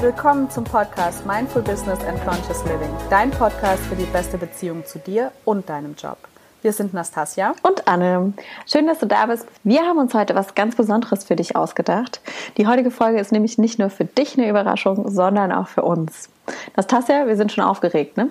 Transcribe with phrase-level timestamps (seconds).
[0.00, 4.98] Willkommen zum Podcast Mindful Business and Conscious Living, dein Podcast für die beste Beziehung zu
[4.98, 6.16] dir und deinem Job.
[6.62, 8.34] Wir sind Nastasia und Anne.
[8.66, 9.46] Schön, dass du da bist.
[9.64, 12.20] Wir haben uns heute was ganz Besonderes für dich ausgedacht.
[12.58, 16.28] Die heutige Folge ist nämlich nicht nur für dich eine Überraschung, sondern auch für uns.
[16.76, 18.28] Nastasia, wir sind schon aufgeregt, ne?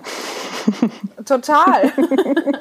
[1.26, 1.92] Total.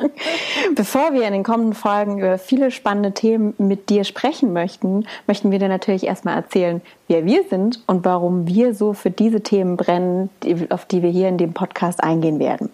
[0.75, 5.51] Bevor wir in den kommenden Folgen über viele spannende Themen mit dir sprechen möchten, möchten
[5.51, 9.77] wir dir natürlich erstmal erzählen, wer wir sind und warum wir so für diese Themen
[9.77, 10.31] brennen,
[10.71, 12.71] auf die wir hier in dem Podcast eingehen werden.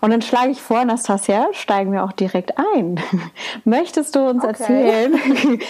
[0.00, 3.00] Und dann schlage ich vor, Nastasia, steigen wir auch direkt ein.
[3.64, 4.50] Möchtest du uns okay.
[4.50, 5.20] erzählen,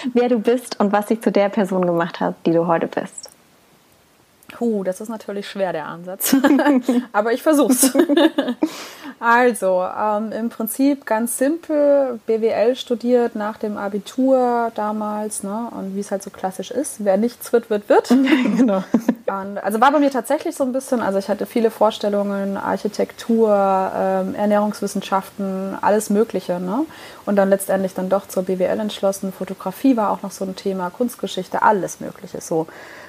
[0.14, 3.30] wer du bist und was dich zu der Person gemacht hat, die du heute bist?
[4.48, 6.36] Puh, das ist natürlich schwer, der Ansatz.
[7.12, 7.92] Aber ich versuch's.
[9.20, 15.68] also, ähm, im Prinzip ganz simpel, BWL studiert nach dem Abitur damals, ne?
[15.72, 18.08] Und wie es halt so klassisch ist, wer nichts wird, wird, wird.
[18.56, 18.84] genau.
[19.26, 23.90] Und, also war bei mir tatsächlich so ein bisschen, also ich hatte viele Vorstellungen, Architektur,
[23.96, 26.86] ähm, Ernährungswissenschaften, alles Mögliche, ne?
[27.24, 29.32] Und dann letztendlich dann doch zur BWL entschlossen.
[29.32, 32.68] Fotografie war auch noch so ein Thema, Kunstgeschichte, alles Mögliche so.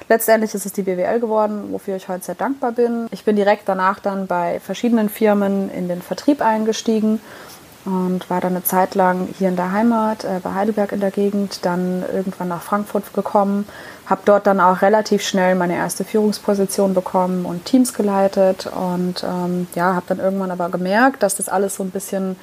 [0.10, 3.08] Letztendlich ist es die BWL geworden, wofür ich heute sehr dankbar bin.
[3.12, 7.20] Ich bin direkt danach dann bei verschiedenen Firmen in den Vertrieb eingestiegen
[7.88, 11.12] und war dann eine Zeit lang hier in der Heimat, äh, bei Heidelberg in der
[11.12, 13.68] Gegend, dann irgendwann nach Frankfurt gekommen,
[14.06, 19.68] habe dort dann auch relativ schnell meine erste Führungsposition bekommen und Teams geleitet und ähm,
[19.76, 22.36] ja, habe dann irgendwann aber gemerkt, dass das alles so ein bisschen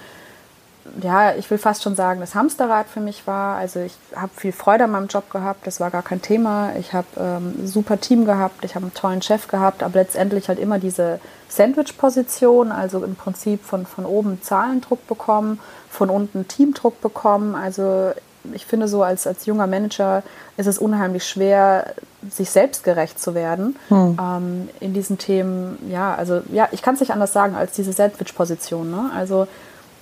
[1.01, 3.57] ja, ich will fast schon sagen, das Hamsterrad für mich war.
[3.57, 6.73] Also ich habe viel Freude an meinem Job gehabt, das war gar kein Thema.
[6.79, 10.49] Ich habe ähm, ein super Team gehabt, ich habe einen tollen Chef gehabt, aber letztendlich
[10.49, 15.59] halt immer diese Sandwich-Position, also im Prinzip von, von oben Zahlendruck bekommen,
[15.91, 17.55] von unten Teamdruck bekommen.
[17.55, 18.13] Also
[18.53, 20.23] ich finde so als, als junger Manager
[20.57, 21.95] ist es unheimlich schwer,
[22.31, 24.19] sich selbst gerecht zu werden hm.
[24.21, 25.79] ähm, in diesen Themen.
[25.91, 28.91] Ja, also ja, ich kann es nicht anders sagen als diese Sandwich-Position.
[28.91, 29.11] Ne?
[29.15, 29.47] Also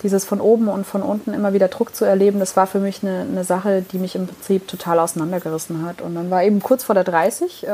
[0.02, 3.02] dieses von oben und von unten immer wieder Druck zu erleben, das war für mich
[3.02, 6.00] eine, eine Sache, die mich im Prinzip total auseinandergerissen hat.
[6.02, 7.68] Und dann war eben kurz vor der 30 äh,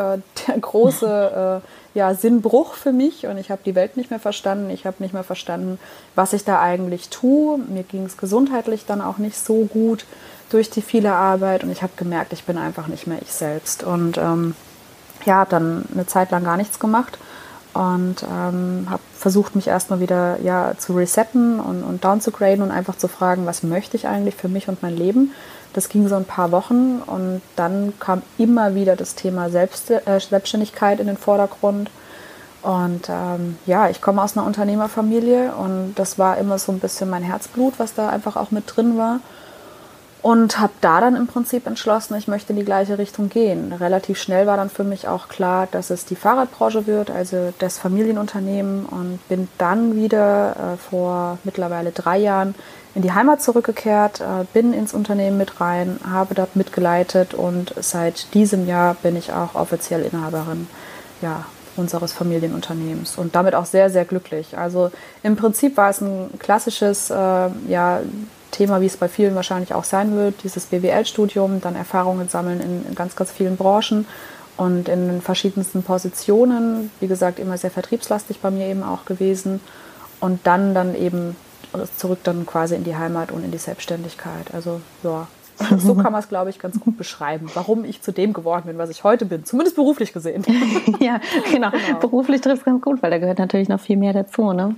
[0.47, 1.63] der große
[1.95, 4.71] äh, ja, Sinnbruch für mich und ich habe die Welt nicht mehr verstanden.
[4.71, 5.79] Ich habe nicht mehr verstanden,
[6.15, 7.59] was ich da eigentlich tue.
[7.59, 10.05] Mir ging es gesundheitlich dann auch nicht so gut
[10.51, 13.83] durch die viele Arbeit und ich habe gemerkt, ich bin einfach nicht mehr ich selbst.
[13.83, 14.55] Und ähm,
[15.25, 17.19] ja, habe dann eine Zeit lang gar nichts gemacht
[17.75, 22.97] und ähm, habe versucht, mich erstmal wieder ja, zu resetten und, und downzugraden und einfach
[22.97, 25.33] zu fragen, was möchte ich eigentlich für mich und mein Leben.
[25.75, 30.19] Das ging so ein paar Wochen und dann kam immer wieder das Thema Selbst, äh,
[30.19, 31.91] Selbstständigkeit in den Vordergrund.
[32.63, 37.09] Und ähm, ja, ich komme aus einer Unternehmerfamilie und das war immer so ein bisschen
[37.09, 39.21] mein Herzblut, was da einfach auch mit drin war.
[40.21, 43.73] Und habe da dann im Prinzip entschlossen, ich möchte in die gleiche Richtung gehen.
[43.73, 47.79] Relativ schnell war dann für mich auch klar, dass es die Fahrradbranche wird, also das
[47.79, 48.85] Familienunternehmen.
[48.87, 52.55] Und bin dann wieder äh, vor mittlerweile drei Jahren
[52.95, 58.35] in die Heimat zurückgekehrt, äh, bin ins Unternehmen mit rein, habe dort mitgeleitet und seit
[58.35, 60.67] diesem Jahr bin ich auch offiziell Inhaberin
[61.23, 61.45] ja,
[61.77, 64.59] unseres Familienunternehmens und damit auch sehr, sehr glücklich.
[64.59, 64.91] Also
[65.23, 67.15] im Prinzip war es ein klassisches äh,
[67.69, 68.01] ja,
[68.51, 72.87] Thema, wie es bei vielen wahrscheinlich auch sein wird, dieses BWL-Studium, dann Erfahrungen sammeln in,
[72.87, 74.07] in ganz, ganz vielen Branchen
[74.57, 76.91] und in den verschiedensten Positionen.
[77.01, 79.61] Wie gesagt, immer sehr vertriebslastig bei mir eben auch gewesen.
[80.21, 81.37] Und dann dann eben
[81.97, 84.53] zurück dann quasi in die Heimat und in die Selbstständigkeit.
[84.53, 85.29] Also ja,
[85.79, 88.79] so kann man es, glaube ich, ganz gut beschreiben, warum ich zu dem geworden bin,
[88.79, 90.45] was ich heute bin, zumindest beruflich gesehen.
[91.01, 91.21] ja,
[91.53, 91.71] genau.
[91.71, 91.99] genau.
[92.01, 94.77] Beruflich trifft es ganz gut, weil da gehört natürlich noch viel mehr dazu, ne?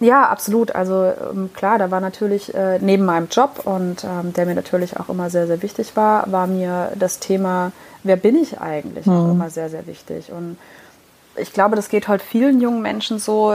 [0.00, 0.74] Ja, absolut.
[0.74, 4.98] Also ähm, klar, da war natürlich äh, neben meinem Job und ähm, der mir natürlich
[4.98, 7.72] auch immer sehr, sehr wichtig war, war mir das Thema,
[8.04, 9.12] wer bin ich eigentlich, mhm.
[9.12, 10.30] auch immer sehr, sehr wichtig.
[10.30, 10.56] Und
[11.36, 13.54] ich glaube, das geht halt vielen jungen Menschen so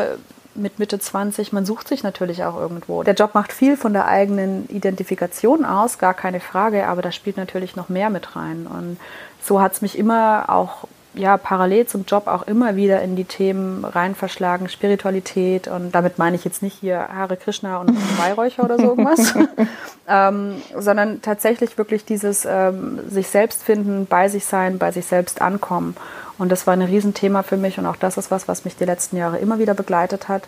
[0.56, 3.04] mit Mitte 20, man sucht sich natürlich auch irgendwo.
[3.04, 7.38] Der Job macht viel von der eigenen Identifikation aus, gar keine Frage, aber da spielt
[7.38, 8.68] natürlich noch mehr mit rein.
[8.68, 8.98] Und
[9.42, 13.26] so hat es mich immer auch ja, parallel zum Job auch immer wieder in die
[13.26, 18.64] Themen rein verschlagen, Spiritualität und damit meine ich jetzt nicht hier Hare Krishna und Weihräucher
[18.64, 19.34] oder so irgendwas,
[20.08, 25.42] ähm, sondern tatsächlich wirklich dieses ähm, sich selbst finden, bei sich sein, bei sich selbst
[25.42, 25.96] ankommen.
[26.40, 28.86] Und das war ein Riesenthema für mich und auch das ist was, was mich die
[28.86, 30.44] letzten Jahre immer wieder begleitet hat,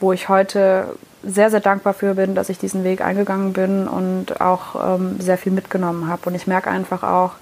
[0.00, 0.86] wo ich heute
[1.22, 5.38] sehr, sehr dankbar für bin, dass ich diesen Weg eingegangen bin und auch ähm, sehr
[5.38, 6.22] viel mitgenommen habe.
[6.24, 7.32] Und ich merke einfach auch,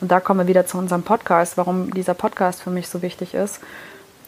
[0.00, 3.34] und da kommen wir wieder zu unserem Podcast, warum dieser Podcast für mich so wichtig
[3.34, 3.60] ist.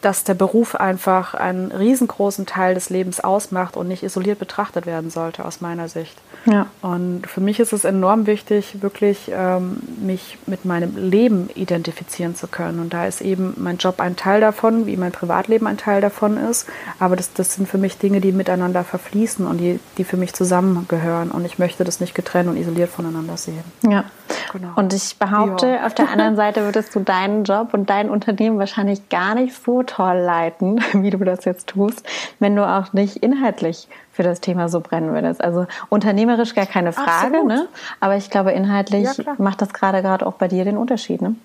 [0.03, 5.09] Dass der Beruf einfach einen riesengroßen Teil des Lebens ausmacht und nicht isoliert betrachtet werden
[5.09, 6.15] sollte, aus meiner Sicht.
[6.45, 6.67] Ja.
[6.81, 12.47] Und für mich ist es enorm wichtig, wirklich ähm, mich mit meinem Leben identifizieren zu
[12.47, 12.79] können.
[12.79, 16.35] Und da ist eben mein Job ein Teil davon, wie mein Privatleben ein Teil davon
[16.37, 16.67] ist.
[16.99, 20.33] Aber das, das sind für mich Dinge, die miteinander verfließen und die, die für mich
[20.33, 21.31] zusammengehören.
[21.31, 23.63] Und ich möchte das nicht getrennt und isoliert voneinander sehen.
[23.87, 24.03] Ja.
[24.51, 24.69] Genau.
[24.75, 25.85] Und ich behaupte, ja.
[25.85, 29.83] auf der anderen Seite würdest du deinen Job und dein Unternehmen wahrscheinlich gar nicht so
[29.95, 32.03] toll leiten, wie du das jetzt tust,
[32.39, 35.43] wenn du auch nicht inhaltlich für das Thema so brennen würdest.
[35.43, 37.67] Also unternehmerisch gar keine Frage, ne?
[37.99, 41.21] aber ich glaube, inhaltlich ja, macht das gerade gerade auch bei dir den Unterschied.
[41.21, 41.35] Ne?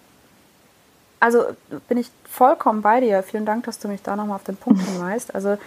[1.20, 1.44] Also
[1.88, 3.22] bin ich vollkommen bei dir.
[3.22, 5.34] Vielen Dank, dass du mich da nochmal auf den Punkt hinweist.
[5.34, 5.58] Also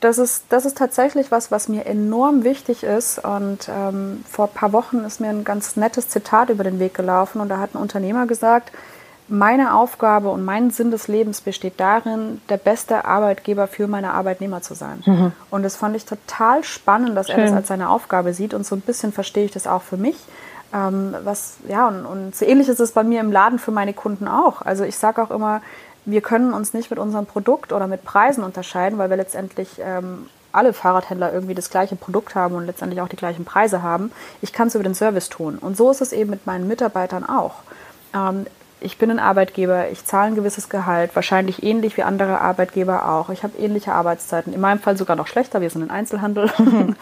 [0.00, 3.18] das ist, das ist tatsächlich was, was mir enorm wichtig ist.
[3.18, 6.94] Und ähm, vor ein paar Wochen ist mir ein ganz nettes Zitat über den Weg
[6.94, 7.40] gelaufen.
[7.40, 8.72] Und da hat ein Unternehmer gesagt,
[9.28, 14.62] meine Aufgabe und mein Sinn des Lebens besteht darin, der beste Arbeitgeber für meine Arbeitnehmer
[14.62, 15.02] zu sein.
[15.04, 15.32] Mhm.
[15.50, 17.38] Und das fand ich total spannend, dass Schön.
[17.38, 18.54] er das als seine Aufgabe sieht.
[18.54, 20.16] Und so ein bisschen verstehe ich das auch für mich.
[20.72, 23.94] Ähm, was, ja, und, und so ähnlich ist es bei mir im Laden für meine
[23.94, 24.62] Kunden auch.
[24.62, 25.60] Also ich sage auch immer,
[26.04, 30.28] wir können uns nicht mit unserem Produkt oder mit Preisen unterscheiden, weil wir letztendlich ähm,
[30.52, 34.12] alle Fahrradhändler irgendwie das gleiche Produkt haben und letztendlich auch die gleichen Preise haben.
[34.40, 35.58] Ich kann es über den Service tun.
[35.58, 37.56] Und so ist es eben mit meinen Mitarbeitern auch.
[38.14, 38.46] Ähm,
[38.80, 43.30] ich bin ein Arbeitgeber, ich zahle ein gewisses Gehalt, wahrscheinlich ähnlich wie andere Arbeitgeber auch.
[43.30, 46.50] Ich habe ähnliche Arbeitszeiten, in meinem Fall sogar noch schlechter, wir sind im Einzelhandel.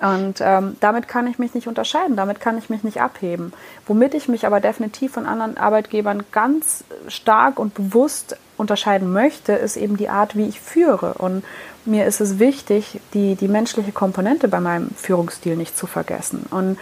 [0.00, 3.52] Und ähm, damit kann ich mich nicht unterscheiden, damit kann ich mich nicht abheben.
[3.86, 9.76] Womit ich mich aber definitiv von anderen Arbeitgebern ganz stark und bewusst unterscheiden möchte, ist
[9.76, 11.14] eben die Art, wie ich führe.
[11.14, 11.44] Und
[11.84, 16.46] mir ist es wichtig, die, die menschliche Komponente bei meinem Führungsstil nicht zu vergessen.
[16.50, 16.78] Und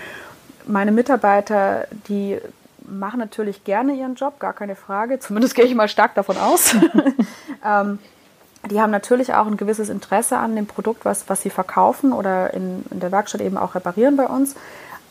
[0.67, 2.39] meine Mitarbeiter, die
[2.89, 5.19] machen natürlich gerne ihren Job, gar keine Frage.
[5.21, 6.75] Zumindest gehe ich mal stark davon aus.
[7.65, 7.99] ähm,
[8.71, 12.53] die haben natürlich auch ein gewisses Interesse an dem Produkt, was, was sie verkaufen oder
[12.53, 14.57] in, in der Werkstatt eben auch reparieren bei uns.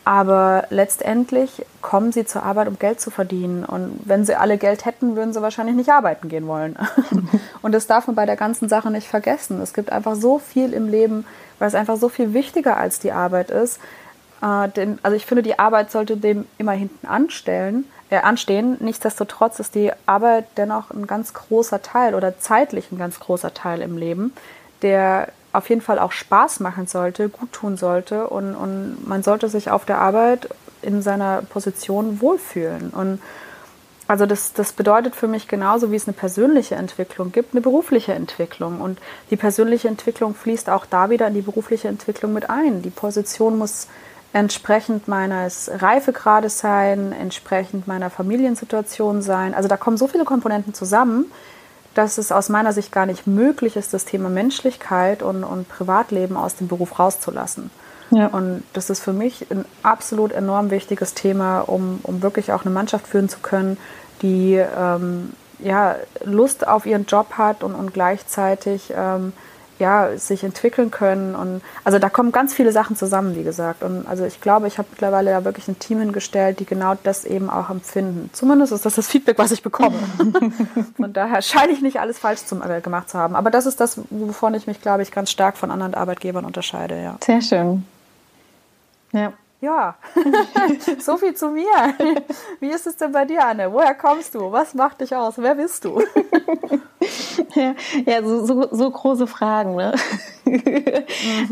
[0.06, 3.64] Aber letztendlich kommen sie zur Arbeit, um Geld zu verdienen.
[3.64, 6.76] Und wenn sie alle Geld hätten, würden sie wahrscheinlich nicht arbeiten gehen wollen.
[7.62, 9.60] Und das darf man bei der ganzen Sache nicht vergessen.
[9.60, 11.26] Es gibt einfach so viel im Leben,
[11.58, 13.80] weil es einfach so viel wichtiger als die Arbeit ist.
[14.42, 18.76] Äh, denn, also ich finde, die Arbeit sollte dem immer hinten anstellen äh, anstehen.
[18.80, 23.82] Nichtsdestotrotz ist die Arbeit dennoch ein ganz großer Teil oder zeitlich ein ganz großer Teil
[23.82, 24.32] im Leben,
[24.82, 29.48] der auf jeden Fall auch Spaß machen sollte, gut tun sollte und, und man sollte
[29.48, 30.48] sich auf der Arbeit
[30.82, 32.90] in seiner Position wohlfühlen.
[32.90, 33.20] Und
[34.06, 38.12] also das, das bedeutet für mich genauso, wie es eine persönliche Entwicklung gibt, eine berufliche
[38.12, 38.80] Entwicklung.
[38.80, 39.00] Und
[39.30, 42.82] die persönliche Entwicklung fließt auch da wieder in die berufliche Entwicklung mit ein.
[42.82, 43.88] Die Position muss
[44.32, 49.54] entsprechend meines Reifegrades sein, entsprechend meiner Familiensituation sein.
[49.54, 51.26] Also da kommen so viele Komponenten zusammen,
[51.94, 56.36] dass es aus meiner Sicht gar nicht möglich ist, das Thema Menschlichkeit und, und Privatleben
[56.36, 57.70] aus dem Beruf rauszulassen.
[58.10, 58.26] Ja.
[58.28, 62.74] Und das ist für mich ein absolut enorm wichtiges Thema, um, um wirklich auch eine
[62.74, 63.78] Mannschaft führen zu können,
[64.22, 69.32] die ähm, ja, Lust auf ihren Job hat und, und gleichzeitig ähm,
[69.78, 71.34] ja, sich entwickeln können.
[71.34, 73.82] Und also da kommen ganz viele Sachen zusammen, wie gesagt.
[73.82, 77.24] Und also ich glaube, ich habe mittlerweile da wirklich ein Team hingestellt, die genau das
[77.24, 78.30] eben auch empfinden.
[78.32, 79.96] Zumindest ist das das Feedback, was ich bekomme.
[80.96, 83.36] von daher scheine ich nicht alles falsch zum, äh, gemacht zu haben.
[83.36, 87.00] Aber das ist das, wovon ich mich, glaube ich, ganz stark von anderen Arbeitgebern unterscheide.
[87.00, 87.16] Ja.
[87.22, 87.84] Sehr schön.
[89.12, 89.32] Ja.
[89.60, 89.94] Ja,
[90.98, 91.64] so viel zu mir.
[92.60, 93.72] Wie ist es denn bei dir, Anne?
[93.72, 94.52] Woher kommst du?
[94.52, 95.34] Was macht dich aus?
[95.38, 96.02] Wer bist du?
[97.54, 97.74] ja,
[98.06, 99.76] ja so, so, so, große Fragen.
[99.76, 99.94] Ne?
[100.44, 100.62] Mhm.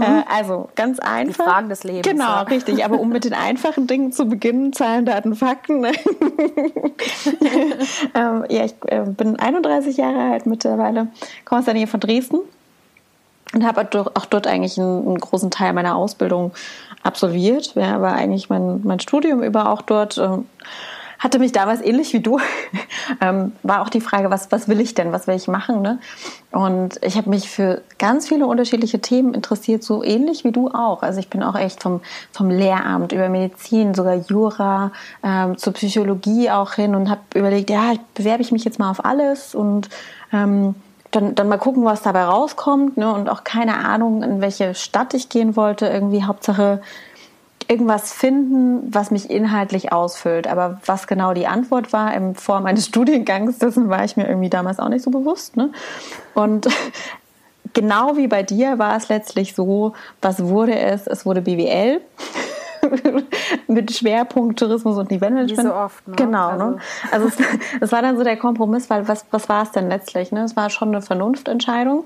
[0.00, 1.44] Äh, also ganz einfach.
[1.44, 2.06] Die Fragen des Lebens.
[2.06, 2.42] Genau, ja.
[2.42, 2.84] richtig.
[2.84, 5.80] Aber um mit den einfachen Dingen zu beginnen, Zahlen, Daten, Fakten.
[5.80, 5.92] Ne?
[8.14, 11.08] ähm, ja, ich äh, bin 31 Jahre alt mittlerweile,
[11.44, 12.40] komme aus der Nähe von Dresden
[13.54, 16.52] und habe auch dort eigentlich einen, einen, großen Teil meiner Ausbildung
[17.04, 17.74] absolviert.
[17.76, 20.18] Ja, war eigentlich mein, mein Studium über auch dort.
[20.18, 20.38] Äh,
[21.24, 22.38] hatte mich damals ähnlich wie du,
[23.22, 25.80] ähm, war auch die Frage, was, was will ich denn, was will ich machen?
[25.80, 25.98] Ne?
[26.50, 31.02] Und ich habe mich für ganz viele unterschiedliche Themen interessiert, so ähnlich wie du auch.
[31.02, 34.92] Also ich bin auch echt vom, vom Lehramt über Medizin, sogar Jura,
[35.22, 39.04] ähm, zur Psychologie auch hin und habe überlegt, ja, bewerbe ich mich jetzt mal auf
[39.04, 39.88] alles und
[40.30, 40.74] ähm,
[41.14, 42.96] dann, dann mal gucken, was dabei rauskommt.
[42.96, 43.12] Ne?
[43.12, 45.86] Und auch keine Ahnung, in welche Stadt ich gehen wollte.
[45.86, 46.80] Irgendwie Hauptsache
[47.68, 50.46] irgendwas finden, was mich inhaltlich ausfüllt.
[50.46, 54.50] Aber was genau die Antwort war im Form eines Studiengangs, dessen war ich mir irgendwie
[54.50, 55.56] damals auch nicht so bewusst.
[55.56, 55.70] Ne?
[56.34, 56.66] Und
[57.72, 61.06] genau wie bei dir war es letztlich so, was wurde es?
[61.06, 62.00] Es wurde BWL.
[63.68, 65.58] mit Schwerpunkt Tourismus und Eventmanagement.
[65.58, 66.16] Wie so oft, ne?
[66.16, 66.78] Genau, also, ne?
[67.10, 67.36] also es,
[67.80, 70.32] es, war dann so der Kompromiss, weil was, was war es denn letztlich?
[70.32, 70.44] Ne?
[70.44, 72.04] Es war schon eine Vernunftentscheidung.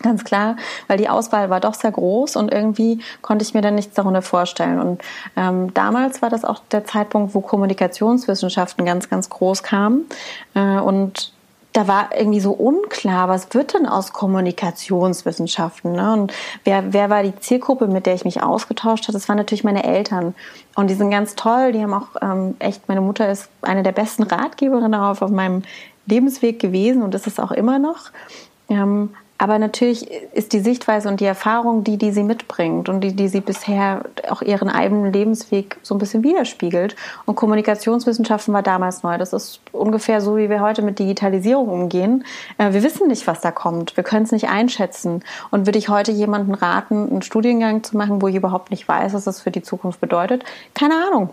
[0.00, 0.56] Ganz klar,
[0.88, 4.22] weil die Auswahl war doch sehr groß und irgendwie konnte ich mir dann nichts darunter
[4.22, 4.80] vorstellen.
[4.80, 5.02] Und
[5.36, 10.06] ähm, damals war das auch der Zeitpunkt, wo Kommunikationswissenschaften ganz, ganz groß kamen.
[10.54, 11.32] Äh, und
[11.72, 15.92] da war irgendwie so unklar, was wird denn aus Kommunikationswissenschaften?
[15.92, 16.12] Ne?
[16.12, 16.32] Und
[16.64, 19.14] wer, wer war die Zielgruppe, mit der ich mich ausgetauscht habe?
[19.14, 20.34] Das waren natürlich meine Eltern.
[20.74, 21.72] Und die sind ganz toll.
[21.72, 25.62] Die haben auch ähm, echt, meine Mutter ist eine der besten Ratgeberinnen auf, auf meinem
[26.06, 28.10] Lebensweg gewesen und ist es auch immer noch.
[28.68, 29.10] Ähm,
[29.42, 33.26] aber natürlich ist die Sichtweise und die Erfahrung die, die sie mitbringt und die, die
[33.26, 36.94] sie bisher auch ihren eigenen Lebensweg so ein bisschen widerspiegelt.
[37.26, 39.18] Und Kommunikationswissenschaften war damals neu.
[39.18, 42.24] Das ist ungefähr so, wie wir heute mit Digitalisierung umgehen.
[42.56, 43.96] Äh, wir wissen nicht, was da kommt.
[43.96, 45.24] Wir können es nicht einschätzen.
[45.50, 49.12] Und würde ich heute jemanden raten, einen Studiengang zu machen, wo ich überhaupt nicht weiß,
[49.12, 50.44] was das für die Zukunft bedeutet?
[50.72, 51.30] Keine Ahnung.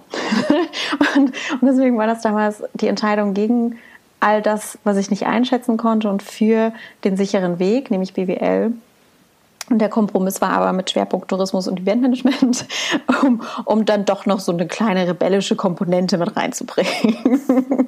[1.16, 3.78] und, und deswegen war das damals die Entscheidung gegen
[4.20, 6.74] all das, was ich nicht einschätzen konnte und für
[7.04, 8.74] den sicheren Weg, nämlich BWL.
[9.70, 12.66] Und der Kompromiss war aber mit Schwerpunkt Tourismus und Eventmanagement,
[13.24, 17.40] um, um dann doch noch so eine kleine rebellische Komponente mit reinzubringen.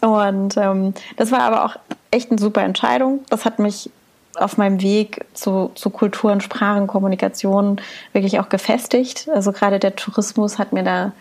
[0.00, 1.76] und ähm, das war aber auch
[2.10, 3.20] echt eine super Entscheidung.
[3.30, 3.90] Das hat mich
[4.34, 7.80] auf meinem Weg zu, zu Kulturen, Sprachen, Kommunikation
[8.12, 9.28] wirklich auch gefestigt.
[9.34, 11.12] Also gerade der Tourismus hat mir da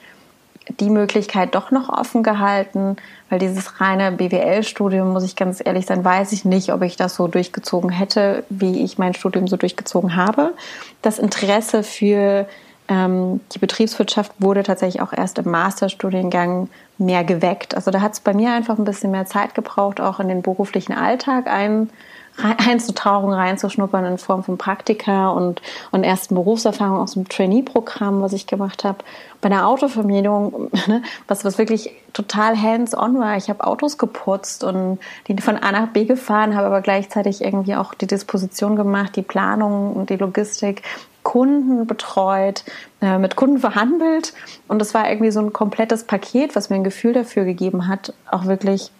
[0.79, 2.97] die Möglichkeit doch noch offen gehalten,
[3.29, 7.15] weil dieses reine BWL-Studium, muss ich ganz ehrlich sein, weiß ich nicht, ob ich das
[7.15, 10.53] so durchgezogen hätte, wie ich mein Studium so durchgezogen habe.
[11.01, 12.47] Das Interesse für
[12.87, 17.75] ähm, die Betriebswirtschaft wurde tatsächlich auch erst im Masterstudiengang mehr geweckt.
[17.75, 20.41] Also da hat es bei mir einfach ein bisschen mehr Zeit gebraucht, auch in den
[20.41, 21.89] beruflichen Alltag ein,
[22.37, 28.47] einzutauchen, reinzuschnuppern in Form von Praktika und, und ersten Berufserfahrung aus dem Trainee-Programm, was ich
[28.47, 28.99] gemacht habe.
[29.41, 33.37] Bei der Autovermietung, ne, was, was wirklich total hands-on war.
[33.37, 37.75] Ich habe Autos geputzt und die von A nach B gefahren, habe aber gleichzeitig irgendwie
[37.75, 40.83] auch die Disposition gemacht, die Planung und die Logistik,
[41.23, 42.63] Kunden betreut,
[43.01, 44.33] äh, mit Kunden verhandelt.
[44.69, 48.13] Und das war irgendwie so ein komplettes Paket, was mir ein Gefühl dafür gegeben hat,
[48.31, 48.91] auch wirklich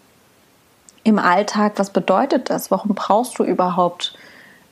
[1.08, 2.70] im Alltag, was bedeutet das?
[2.70, 4.14] Warum brauchst du überhaupt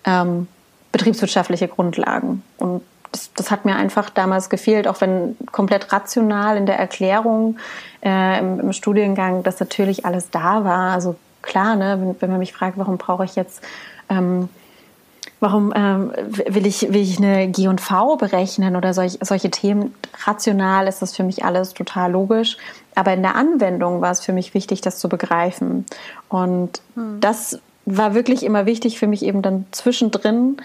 [0.03, 0.49] ähm,
[0.91, 2.43] betriebswirtschaftliche Grundlagen?
[2.57, 2.81] Und
[3.13, 7.57] das, das, hat mir einfach damals gefehlt, auch wenn komplett rational in der Erklärung
[8.03, 10.91] äh, im, im, Studiengang das natürlich alles da war.
[10.91, 13.61] Also klar, ne, wenn, wenn man mich fragt, warum brauche ich jetzt
[14.09, 14.49] ähm,
[15.39, 16.11] warum ähm,
[16.47, 19.93] will, ich, will ich eine G&V berechnen oder solch, solche Themen?
[20.25, 22.57] Rational ist das für mich alles total logisch.
[22.95, 25.85] Aber in der Anwendung war es für mich wichtig, das zu begreifen.
[26.29, 27.19] Und hm.
[27.19, 30.57] das war wirklich immer wichtig für mich eben dann zwischendrin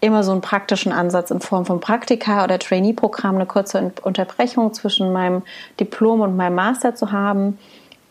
[0.00, 5.12] immer so einen praktischen Ansatz in Form von Praktika oder Trainee-Programm, eine kurze Unterbrechung zwischen
[5.12, 5.42] meinem
[5.80, 7.58] Diplom und meinem Master zu haben,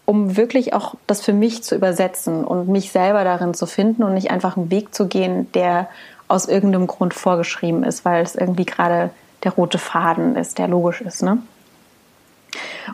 [0.05, 4.13] um wirklich auch das für mich zu übersetzen und mich selber darin zu finden und
[4.13, 5.87] nicht einfach einen Weg zu gehen, der
[6.27, 9.11] aus irgendeinem Grund vorgeschrieben ist, weil es irgendwie gerade
[9.43, 11.23] der rote Faden ist, der logisch ist.
[11.23, 11.37] Ne?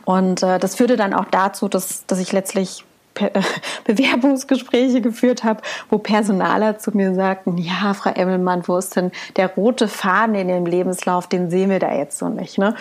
[0.06, 3.32] Und äh, das führte dann auch dazu, dass, dass ich letztlich Be
[3.86, 9.50] Bewerbungsgespräche geführt habe, wo Personaler zu mir sagten, ja, Frau Emmelmann, wo ist denn der
[9.50, 12.58] rote Faden in dem Lebenslauf, den sehen wir da jetzt so nicht.
[12.58, 12.76] Ne?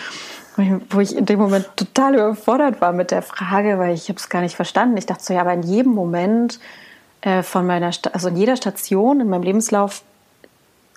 [0.89, 4.29] Wo ich in dem Moment total überfordert war mit der Frage, weil ich habe es
[4.29, 4.97] gar nicht verstanden.
[4.97, 6.59] Ich dachte so, ja, aber in jedem Moment
[7.21, 10.03] äh, von meiner, Sta also in jeder Station in meinem Lebenslauf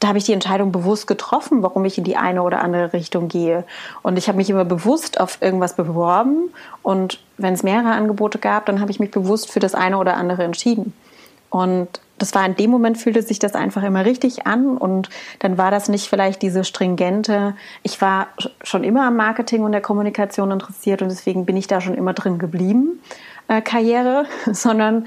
[0.00, 3.28] da habe ich die Entscheidung bewusst getroffen, warum ich in die eine oder andere Richtung
[3.28, 3.64] gehe.
[4.02, 6.50] Und ich habe mich immer bewusst auf irgendwas beworben.
[6.82, 10.16] Und wenn es mehrere Angebote gab, dann habe ich mich bewusst für das eine oder
[10.16, 10.92] andere entschieden.
[11.48, 11.88] Und
[12.18, 15.10] das war in dem Moment fühlte sich das einfach immer richtig an und
[15.40, 18.28] dann war das nicht vielleicht diese stringente, ich war
[18.62, 22.14] schon immer am Marketing und der Kommunikation interessiert und deswegen bin ich da schon immer
[22.14, 23.00] drin geblieben,
[23.48, 25.06] äh, Karriere, sondern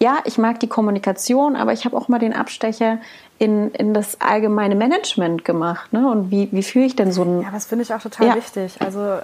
[0.00, 2.98] ja, ich mag die Kommunikation, aber ich habe auch mal den Abstecher
[3.38, 5.92] in, in das allgemeine Management gemacht.
[5.92, 6.08] Ne?
[6.10, 7.42] Und wie, wie führe ich denn so ein.
[7.42, 8.34] Ja, das finde ich auch total ja.
[8.34, 8.76] wichtig.
[8.80, 9.18] Also,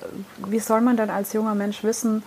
[0.46, 2.22] wie soll man denn als junger Mensch wissen,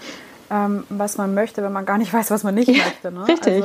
[0.50, 3.12] ähm, was man möchte, wenn man gar nicht weiß, was man nicht ja, möchte?
[3.12, 3.28] Ne?
[3.28, 3.64] Richtig.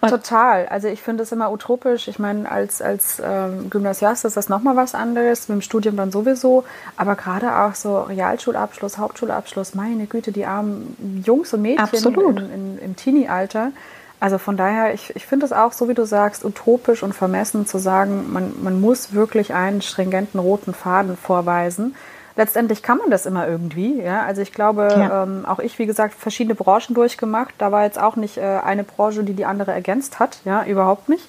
[0.00, 0.66] Also, total.
[0.66, 2.08] Also, ich finde es immer utopisch.
[2.08, 6.10] Ich meine, als, als ähm, Gymnasiast ist das nochmal was anderes, mit dem Studium dann
[6.10, 6.64] sowieso.
[6.96, 12.78] Aber gerade auch so Realschulabschluss, Hauptschulabschluss, meine Güte, die armen Jungs und Mädchen in, in,
[12.78, 13.70] im Teenie-Alter
[14.20, 17.66] also von daher, ich, ich finde es auch, so wie du sagst, utopisch und vermessen
[17.66, 21.94] zu sagen, man, man muss wirklich einen stringenten roten Faden vorweisen.
[22.34, 24.00] Letztendlich kann man das immer irgendwie.
[24.00, 24.22] Ja?
[24.22, 25.24] Also ich glaube, ja.
[25.24, 27.54] ähm, auch ich, wie gesagt, verschiedene Branchen durchgemacht.
[27.58, 30.40] Da war jetzt auch nicht äh, eine Branche, die die andere ergänzt hat.
[30.44, 31.28] Ja, überhaupt nicht.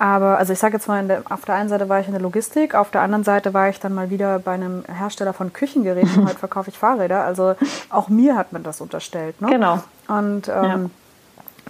[0.00, 2.22] Aber, also ich sage jetzt mal, der, auf der einen Seite war ich in der
[2.22, 6.24] Logistik, auf der anderen Seite war ich dann mal wieder bei einem Hersteller von Küchengeräten.
[6.26, 7.22] Heute verkaufe ich Fahrräder.
[7.22, 7.54] Also
[7.90, 9.40] auch mir hat man das unterstellt.
[9.42, 9.50] Ne?
[9.50, 9.80] Genau.
[10.08, 10.80] Und ähm, ja.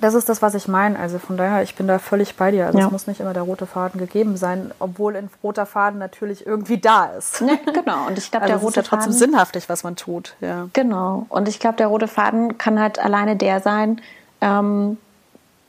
[0.01, 0.99] Das ist das, was ich meine.
[0.99, 2.67] Also von daher, ich bin da völlig bei dir.
[2.67, 2.87] Also ja.
[2.87, 6.79] es muss nicht immer der rote Faden gegeben sein, obwohl ein roter Faden natürlich irgendwie
[6.79, 7.41] da ist.
[7.41, 8.07] Ja, genau.
[8.07, 10.35] Und ich glaube, also der rote ist ja trotzdem Faden, sinnhaftig, was man tut.
[10.41, 10.69] Ja.
[10.73, 11.27] Genau.
[11.29, 14.01] Und ich glaube, der rote Faden kann halt alleine der sein,
[14.41, 14.97] ähm,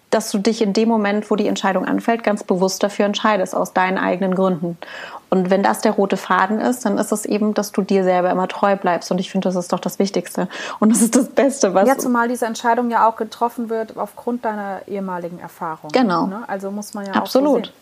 [0.10, 3.74] dass du dich in dem Moment, wo die Entscheidung anfällt, ganz bewusst dafür entscheidest, aus
[3.74, 4.78] deinen eigenen Gründen.
[5.32, 8.30] Und wenn das der rote Faden ist, dann ist es eben, dass du dir selber
[8.32, 9.12] immer treu bleibst.
[9.12, 10.50] Und ich finde, das ist doch das Wichtigste.
[10.82, 11.88] Und das ist das Beste, was.
[11.88, 15.90] Ja, zumal diese Entscheidung ja auch getroffen wird aufgrund deiner ehemaligen Erfahrung.
[15.94, 16.28] Genau.
[16.28, 16.44] Ne?
[16.48, 17.48] Also muss man ja Absolut.
[17.48, 17.58] auch.
[17.60, 17.74] Absolut.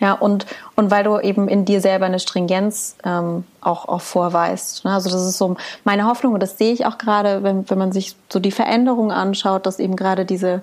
[0.00, 4.84] Ja, und, und weil du eben in dir selber eine Stringenz ähm, auch, auch vorweist.
[4.84, 4.92] Ne?
[4.92, 7.92] Also das ist so meine Hoffnung und das sehe ich auch gerade, wenn, wenn man
[7.92, 10.60] sich so die Veränderungen anschaut, dass eben gerade diese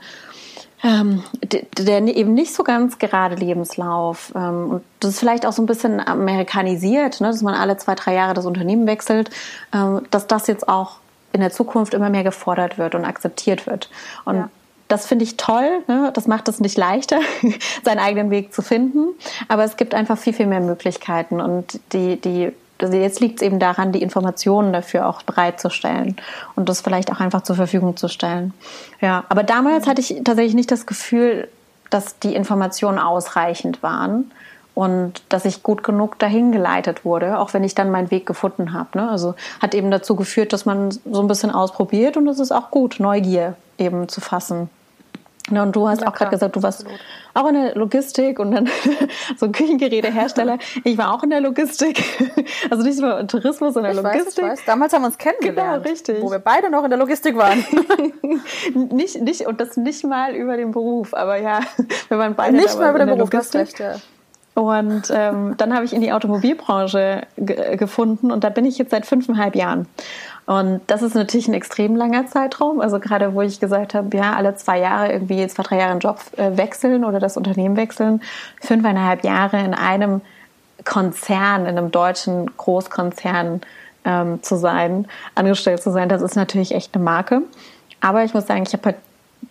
[0.83, 5.61] ähm, der eben nicht so ganz gerade Lebenslauf ähm, und das ist vielleicht auch so
[5.61, 9.29] ein bisschen amerikanisiert, ne, dass man alle zwei, drei Jahre das Unternehmen wechselt,
[9.73, 10.97] ähm, dass das jetzt auch
[11.33, 13.89] in der Zukunft immer mehr gefordert wird und akzeptiert wird.
[14.23, 14.49] Und ja.
[14.87, 15.81] das finde ich toll.
[15.87, 16.11] Ne?
[16.13, 17.19] Das macht es nicht leichter,
[17.83, 19.07] seinen eigenen Weg zu finden.
[19.47, 21.41] Aber es gibt einfach viel, viel mehr Möglichkeiten.
[21.41, 26.17] Und die, die also jetzt liegt es eben daran, die Informationen dafür auch bereitzustellen
[26.55, 28.53] und das vielleicht auch einfach zur Verfügung zu stellen.
[29.01, 31.47] Ja, aber damals hatte ich tatsächlich nicht das Gefühl,
[31.89, 34.31] dass die Informationen ausreichend waren
[34.75, 38.73] und dass ich gut genug dahin geleitet wurde, auch wenn ich dann meinen Weg gefunden
[38.73, 38.97] habe.
[38.97, 39.09] Ne?
[39.09, 42.71] Also hat eben dazu geführt, dass man so ein bisschen ausprobiert und es ist auch
[42.71, 44.69] gut, Neugier eben zu fassen.
[45.55, 46.99] Ja, und du hast ja, auch gerade gesagt, du warst absolut.
[47.33, 48.69] auch in der Logistik und dann
[49.37, 50.57] so Küchengerätehersteller.
[50.83, 52.03] Ich war auch in der Logistik.
[52.69, 54.25] Also nicht nur Tourismus, sondern ich Logistik.
[54.25, 54.65] Weiß, ich weiß.
[54.65, 55.83] Damals haben wir uns kennengelernt.
[55.83, 56.21] Genau, richtig.
[56.21, 57.63] Wo wir beide noch in der Logistik waren.
[58.91, 61.61] nicht, nicht, und das nicht mal über den Beruf, aber ja,
[62.09, 63.61] wir waren beide Nicht mal über den Beruf, Logistik.
[63.61, 63.95] recht, ja.
[64.55, 69.05] Und ähm, dann habe ich in die Automobilbranche gefunden und da bin ich jetzt seit
[69.05, 69.87] fünfeinhalb Jahren.
[70.45, 72.81] Und das ist natürlich ein extrem langer Zeitraum.
[72.81, 75.99] Also gerade wo ich gesagt habe, ja, alle zwei Jahre irgendwie zwei, drei Jahre einen
[76.01, 78.21] Job äh, wechseln oder das Unternehmen wechseln,
[78.61, 80.21] fünfeinhalb Jahre in einem
[80.83, 83.61] Konzern, in einem deutschen Großkonzern
[84.05, 87.41] ähm, zu sein, angestellt zu sein, das ist natürlich echt eine Marke.
[88.01, 88.97] Aber ich muss sagen, ich habe halt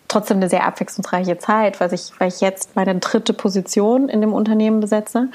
[0.09, 4.35] trotzdem eine sehr abwechslungsreiche Zeit, weil ich, weil ich jetzt meine dritte Position in dem
[4.35, 5.29] Unternehmen besetze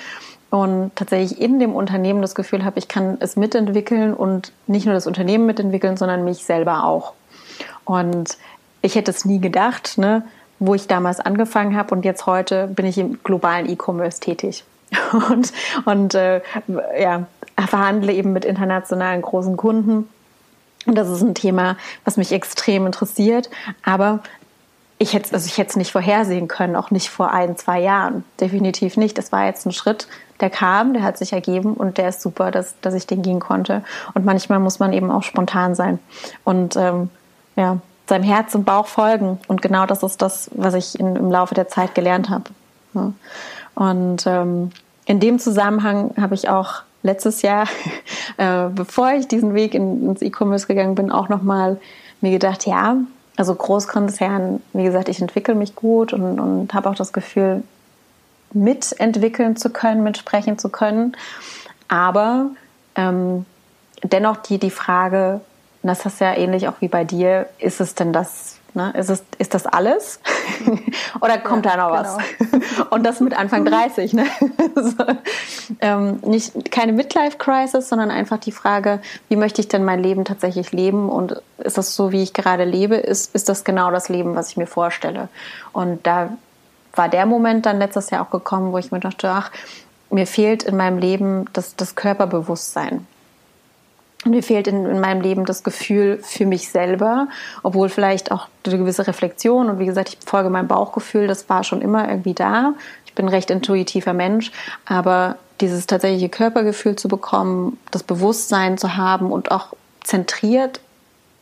[0.50, 4.96] und tatsächlich in dem Unternehmen das Gefühl habe, ich kann es mitentwickeln und nicht nur
[4.96, 7.14] das Unternehmen mitentwickeln, sondern mich selber auch.
[7.84, 8.38] Und
[8.82, 10.24] ich hätte es nie gedacht, ne,
[10.60, 14.64] wo ich damals angefangen habe und jetzt heute bin ich im globalen E-Commerce tätig.
[15.30, 15.52] Und,
[15.84, 16.40] und äh,
[16.98, 17.28] ja,
[17.68, 20.08] verhandle eben mit internationalen großen Kunden.
[20.86, 23.50] Und das ist ein Thema, was mich extrem interessiert.
[23.84, 24.24] Aber
[25.00, 28.24] ich hätte, also ich hätte es nicht vorhersehen können, auch nicht vor ein, zwei Jahren.
[28.40, 29.18] Definitiv nicht.
[29.18, 30.08] Das war jetzt ein Schritt,
[30.40, 33.40] der kam, der hat sich ergeben und der ist super, dass, dass ich den gehen
[33.40, 33.84] konnte.
[34.14, 36.00] Und manchmal muss man eben auch spontan sein
[36.44, 37.10] und ähm,
[37.56, 39.40] ja, seinem Herz und Bauch folgen.
[39.48, 42.46] Und genau das ist das, was ich in, im Laufe der Zeit gelernt habe.
[43.76, 44.72] Und ähm,
[45.06, 47.68] in dem Zusammenhang habe ich auch letztes Jahr,
[48.38, 51.80] äh, bevor ich diesen Weg in, ins E-Commerce gegangen bin, auch nochmal
[52.22, 52.98] mir gedacht, ja,
[53.38, 57.64] also Großkonzern, wie gesagt, ich entwickle mich gut und, und habe auch das Gefühl,
[58.52, 61.16] mitentwickeln zu können, mitsprechen zu können.
[61.88, 62.48] Aber
[62.96, 63.46] ähm,
[64.04, 65.42] dennoch die, die Frage,
[65.88, 68.94] das ist ja ähnlich auch wie bei dir, ist es denn das, ne?
[68.98, 70.20] ist, es, ist das alles?
[71.22, 72.18] Oder kommt ja, da noch was?
[72.38, 72.86] Genau.
[72.92, 74.26] Und das mit Anfang 30, ne?
[74.76, 75.04] so,
[75.82, 80.72] ähm, nicht, keine Midlife-Crisis, sondern einfach die Frage, wie möchte ich denn mein Leben tatsächlich
[80.72, 81.10] leben?
[81.10, 82.96] Und ist das so, wie ich gerade lebe?
[82.96, 85.30] Ist, ist das genau das Leben, was ich mir vorstelle?
[85.74, 86.30] Und da
[86.94, 89.52] war der Moment dann letztes Jahr auch gekommen, wo ich mir dachte, ach,
[90.10, 93.06] mir fehlt in meinem Leben das, das Körperbewusstsein.
[94.26, 97.28] Mir fehlt in, in, meinem Leben das Gefühl für mich selber,
[97.64, 101.64] obwohl vielleicht auch eine gewisse Reflexion und wie gesagt, ich folge meinem Bauchgefühl, das war
[101.64, 102.74] schon immer irgendwie da.
[103.06, 104.52] Ich bin ein recht intuitiver Mensch,
[104.86, 110.80] aber dieses tatsächliche Körpergefühl zu bekommen, das Bewusstsein zu haben und auch zentriert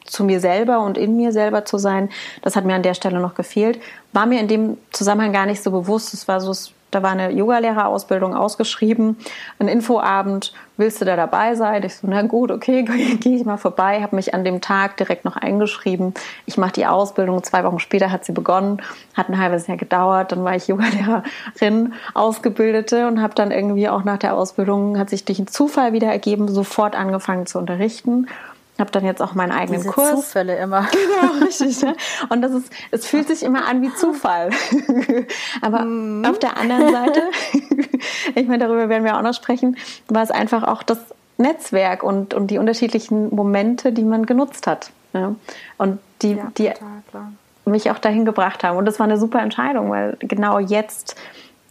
[0.06, 2.10] zu mir selber und in mir selber zu sein,
[2.42, 3.80] das hat mir an der Stelle noch gefehlt.
[4.14, 6.14] War mir in dem Zusammenhang gar nicht so bewusst.
[6.14, 6.54] Es war so,
[6.96, 9.18] da war eine Yogalehrerausbildung ausgeschrieben,
[9.60, 11.84] ein Infoabend, willst du da dabei sein?
[11.84, 12.84] Ich so, na gut, okay,
[13.20, 16.14] gehe ich mal vorbei, habe mich an dem Tag direkt noch eingeschrieben.
[16.46, 18.82] Ich mache die Ausbildung, zwei Wochen später hat sie begonnen,
[19.14, 24.06] hat ein halbes Jahr gedauert, dann war ich Yogalehrerin, Ausgebildete und habe dann irgendwie auch
[24.06, 28.28] nach der Ausbildung, hat sich durch einen Zufall wieder ergeben, sofort angefangen zu unterrichten
[28.80, 30.12] habe dann jetzt auch meinen eigenen Diese Kurs.
[30.12, 30.88] Zufälle immer.
[31.22, 31.82] Genau, richtig.
[31.82, 31.96] Ne?
[32.30, 34.50] Und das ist, es fühlt sich immer an wie Zufall.
[35.62, 36.26] Aber mhm.
[36.26, 37.22] auf der anderen Seite,
[38.36, 41.00] ich meine, darüber werden wir auch noch sprechen, war es einfach auch das
[41.38, 44.92] Netzwerk und, und die unterschiedlichen Momente, die man genutzt hat.
[45.14, 45.36] Ja?
[45.78, 46.72] Und die, ja, die
[47.66, 48.78] mich auch dahin gebracht haben.
[48.78, 51.16] Und das war eine super Entscheidung, weil genau jetzt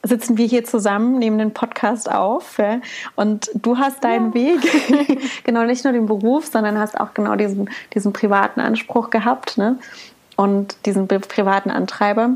[0.04, 2.80] sitzen wir hier zusammen, nehmen den Podcast auf ja?
[3.16, 4.34] und du hast deinen ja.
[4.34, 9.58] Weg, genau nicht nur den Beruf, sondern hast auch genau diesen, diesen privaten Anspruch gehabt
[9.58, 9.78] ne?
[10.36, 12.30] und diesen privaten Antreiber,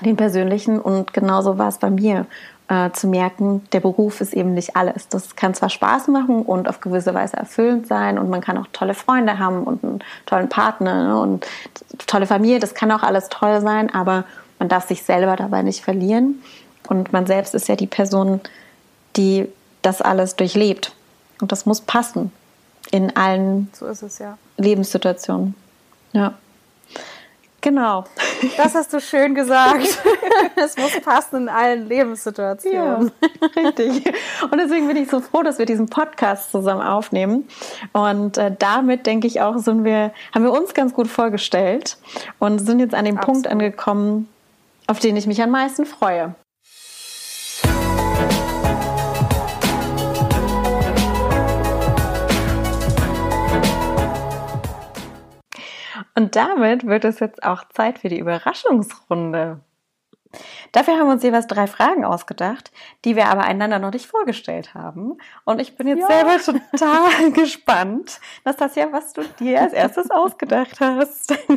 [0.00, 2.26] den persönlichen und genauso war es bei mir.
[2.70, 5.08] Äh, zu merken, der Beruf ist eben nicht alles.
[5.08, 8.66] Das kann zwar Spaß machen und auf gewisse Weise erfüllend sein und man kann auch
[8.74, 11.18] tolle Freunde haben und einen tollen Partner ne?
[11.18, 11.46] und
[12.06, 14.24] tolle Familie, das kann auch alles toll sein, aber
[14.58, 16.42] man darf sich selber dabei nicht verlieren.
[16.88, 18.40] Und man selbst ist ja die Person,
[19.16, 19.48] die
[19.82, 20.92] das alles durchlebt.
[21.40, 22.32] Und das muss passen
[22.90, 24.38] in allen so es, ja.
[24.56, 25.54] Lebenssituationen.
[26.12, 26.34] Ja.
[27.60, 28.04] Genau.
[28.56, 29.82] Das hast du schön gesagt.
[30.56, 33.10] es muss passen in allen Lebenssituationen.
[33.20, 34.06] Ja, richtig.
[34.50, 37.48] Und deswegen bin ich so froh, dass wir diesen Podcast zusammen aufnehmen.
[37.92, 41.98] Und äh, damit denke ich auch, sind wir, haben wir uns ganz gut vorgestellt
[42.38, 43.42] und sind jetzt an dem Absolut.
[43.42, 44.28] Punkt angekommen,
[44.86, 46.36] auf den ich mich am meisten freue.
[56.18, 59.60] Und damit wird es jetzt auch Zeit für die Überraschungsrunde.
[60.72, 62.70] Dafür haben wir uns jeweils drei Fragen ausgedacht,
[63.04, 65.18] die wir aber einander noch nicht vorgestellt haben.
[65.44, 66.08] Und ich bin jetzt ja.
[66.08, 71.34] selber total gespannt, Nastasia, was du dir als erstes ausgedacht hast.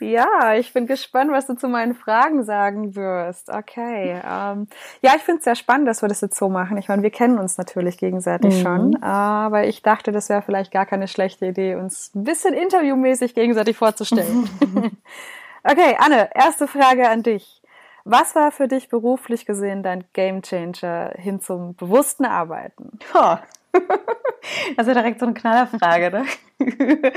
[0.00, 3.50] Ja, ich bin gespannt, was du zu meinen Fragen sagen wirst.
[3.50, 4.18] Okay.
[4.24, 4.66] Ähm,
[5.02, 6.78] ja, ich finde es sehr spannend, dass wir das jetzt so machen.
[6.78, 8.62] Ich meine, wir kennen uns natürlich gegenseitig mhm.
[8.62, 13.34] schon, aber ich dachte, das wäre vielleicht gar keine schlechte Idee, uns ein bisschen interviewmäßig
[13.34, 14.48] gegenseitig vorzustellen.
[15.64, 17.59] okay, Anne, erste Frage an dich.
[18.04, 22.98] Was war für dich beruflich gesehen dein Gamechanger hin zum bewussten Arbeiten?
[23.14, 23.36] Oh.
[24.74, 26.24] Das ist ja direkt so eine Knallerfrage, ne?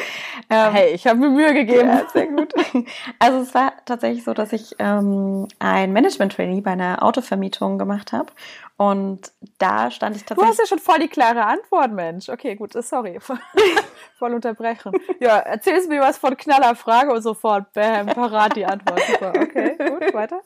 [0.49, 1.87] ähm, hey, ich habe mir Mühe gegeben.
[1.87, 2.53] Ja, sehr gut.
[3.19, 8.27] Also es war tatsächlich so, dass ich ähm, ein Management-Trainee bei einer Autovermietung gemacht habe
[8.75, 10.43] und da stand ich tatsächlich.
[10.43, 12.27] Du hast ja schon voll die klare Antwort, Mensch.
[12.27, 13.19] Okay, gut, sorry.
[14.17, 14.93] voll unterbrechen.
[15.19, 18.99] Ja, erzählst mir was von Knallerfrage und sofort, bam, parat die Antwort.
[19.01, 19.33] Super.
[19.39, 20.41] Okay, gut, weiter.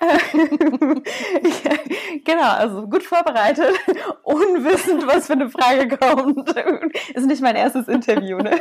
[2.24, 3.74] genau, also gut vorbereitet,
[4.22, 6.54] unwissend, was für eine Frage kommt.
[7.14, 8.60] Ist nicht mein erstes Interview, ne?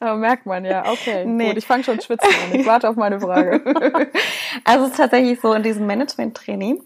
[0.00, 1.24] Aber merkt man ja, okay.
[1.24, 1.48] Nee.
[1.48, 2.58] Gut, ich fange schon schwitzen an.
[2.58, 4.10] Ich warte auf meine Frage.
[4.64, 6.82] Also es ist tatsächlich so in diesem Management-Training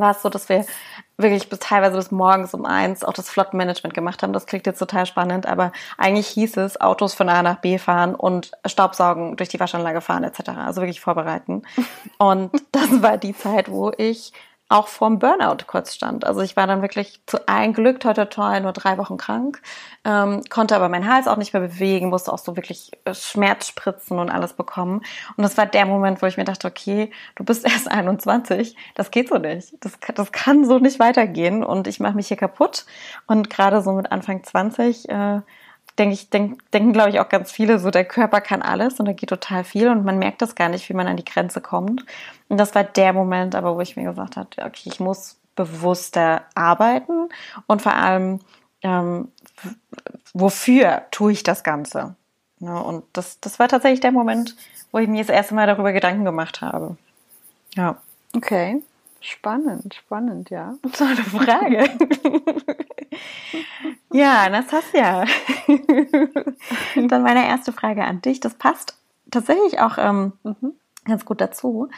[0.00, 0.64] war es so, dass wir
[1.16, 4.32] wirklich bis teilweise bis morgens um eins auch das Flottenmanagement gemacht haben.
[4.32, 8.14] Das klingt jetzt total spannend, aber eigentlich hieß es Autos von A nach B fahren
[8.14, 10.50] und Staubsaugen durch die Waschanlage fahren etc.
[10.50, 11.62] Also wirklich vorbereiten.
[12.18, 14.32] Und das war die Zeit, wo ich
[14.68, 16.26] auch vorm Burnout kurz stand.
[16.26, 19.62] Also ich war dann wirklich zu ein Glück, toi, toi, toi, nur drei Wochen krank,
[20.04, 24.18] ähm, konnte aber meinen Hals auch nicht mehr bewegen, musste auch so wirklich äh, Schmerzspritzen
[24.18, 25.00] und alles bekommen.
[25.36, 29.10] Und das war der Moment, wo ich mir dachte, okay, du bist erst 21, das
[29.10, 29.72] geht so nicht.
[29.80, 32.84] Das, das kann so nicht weitergehen und ich mache mich hier kaputt.
[33.26, 35.40] Und gerade so mit Anfang 20 äh,
[35.98, 39.06] denke ich, denk, denken, glaube ich, auch ganz viele, so der Körper kann alles und
[39.06, 41.60] da geht total viel und man merkt das gar nicht, wie man an die Grenze
[41.60, 42.04] kommt.
[42.48, 46.42] Und das war der Moment, aber wo ich mir gesagt habe, okay, ich muss bewusster
[46.54, 47.28] arbeiten
[47.66, 48.40] und vor allem,
[48.82, 49.28] ähm,
[50.32, 52.14] wofür tue ich das Ganze?
[52.60, 54.56] Ja, und das, das war tatsächlich der Moment,
[54.92, 56.96] wo ich mir das erste Mal darüber Gedanken gemacht habe.
[57.74, 57.96] Ja.
[58.34, 58.82] Okay.
[59.20, 60.74] Spannend, spannend, ja.
[60.92, 61.90] Tolle Frage.
[64.12, 65.24] ja, Nastasia.
[66.96, 68.40] Dann meine erste Frage an dich.
[68.40, 68.96] Das passt
[69.30, 70.74] tatsächlich auch ähm, mhm.
[71.04, 71.88] ganz gut dazu.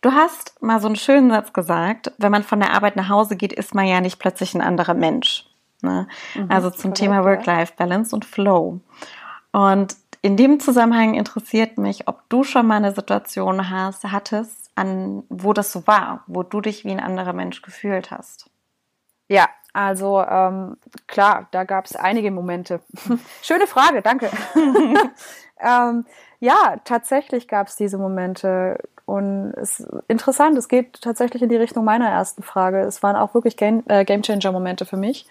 [0.00, 3.36] Du hast mal so einen schönen Satz gesagt, wenn man von der Arbeit nach Hause
[3.36, 5.46] geht, ist man ja nicht plötzlich ein anderer Mensch.
[5.82, 6.08] Ne?
[6.34, 8.80] Mhm, also zum Thema Work-Life-Balance und Flow.
[9.52, 15.22] Und in dem Zusammenhang interessiert mich, ob du schon mal eine Situation hast, hattest, an
[15.28, 18.50] wo das so war, wo du dich wie ein anderer Mensch gefühlt hast.
[19.30, 22.80] Ja, also ähm, klar, da gab es einige Momente.
[23.42, 24.28] Schöne Frage, danke.
[25.60, 26.04] ähm,
[26.40, 28.80] ja, tatsächlich gab es diese Momente.
[29.06, 32.80] Und es ist interessant, es geht tatsächlich in die Richtung meiner ersten Frage.
[32.80, 35.26] Es waren auch wirklich Game, äh, Game Changer Momente für mich.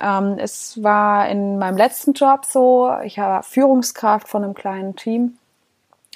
[0.00, 5.36] Ähm, es war in meinem letzten Job so, ich war Führungskraft von einem kleinen Team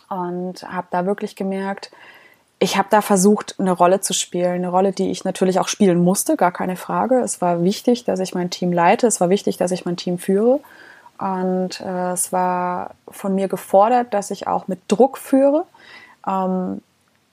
[0.09, 1.91] und habe da wirklich gemerkt,
[2.59, 6.03] ich habe da versucht, eine Rolle zu spielen, eine Rolle, die ich natürlich auch spielen
[6.03, 7.21] musste, gar keine Frage.
[7.21, 10.19] Es war wichtig, dass ich mein Team leite, es war wichtig, dass ich mein Team
[10.19, 10.61] führe.
[11.19, 15.65] Und äh, es war von mir gefordert, dass ich auch mit Druck führe.
[16.27, 16.83] Ähm,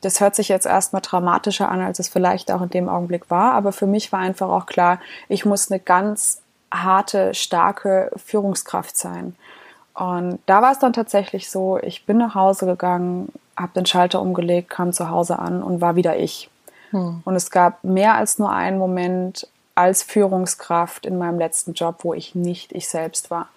[0.01, 3.53] das hört sich jetzt erstmal dramatischer an, als es vielleicht auch in dem Augenblick war.
[3.53, 9.36] Aber für mich war einfach auch klar, ich muss eine ganz harte, starke Führungskraft sein.
[9.93, 14.22] Und da war es dann tatsächlich so, ich bin nach Hause gegangen, habe den Schalter
[14.22, 16.50] umgelegt, kam zu Hause an und war wieder ich.
[16.92, 17.22] Hm.
[17.24, 22.13] Und es gab mehr als nur einen Moment als Führungskraft in meinem letzten Job, wo
[22.13, 23.50] ich nicht ich selbst war.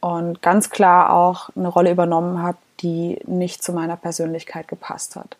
[0.00, 5.36] Und ganz klar auch eine Rolle übernommen habe, die nicht zu meiner Persönlichkeit gepasst hat.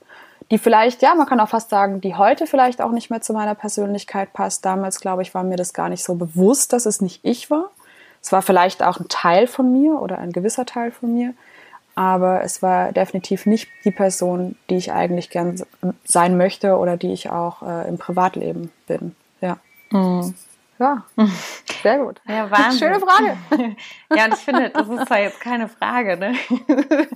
[0.50, 3.32] Die vielleicht, ja, man kann auch fast sagen, die heute vielleicht auch nicht mehr zu
[3.32, 4.64] meiner Persönlichkeit passt.
[4.64, 7.70] Damals, glaube ich, war mir das gar nicht so bewusst, dass es nicht ich war.
[8.22, 11.34] Es war vielleicht auch ein Teil von mir oder ein gewisser Teil von mir,
[11.94, 15.62] aber es war definitiv nicht die Person, die ich eigentlich gern
[16.04, 19.14] sein möchte oder die ich auch äh, im Privatleben bin.
[19.40, 19.58] Ja.
[19.90, 20.34] Mhm.
[20.82, 21.04] Ja,
[21.82, 22.20] sehr gut.
[22.26, 22.78] Ja, Wahnsinn.
[22.80, 23.36] Schöne Frage.
[24.16, 26.34] ja, und ich finde, das ist zwar jetzt keine Frage, ne?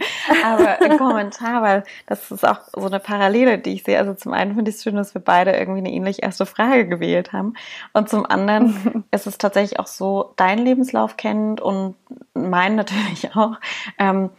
[0.44, 3.98] aber ein Kommentar, weil das ist auch so eine Parallele, die ich sehe.
[3.98, 6.86] Also zum einen finde ich es schön, dass wir beide irgendwie eine ähnlich erste Frage
[6.86, 7.54] gewählt haben.
[7.92, 11.96] Und zum anderen ist es tatsächlich auch so, dein Lebenslauf kennt und
[12.34, 13.56] meinen natürlich auch.
[13.98, 14.30] Ähm,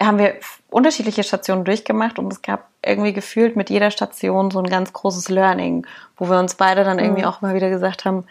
[0.00, 0.34] haben wir
[0.68, 5.28] unterschiedliche Stationen durchgemacht und es gab irgendwie gefühlt mit jeder Station so ein ganz großes
[5.30, 7.28] Learning, wo wir uns beide dann irgendwie mhm.
[7.28, 8.26] auch mal wieder gesagt haben,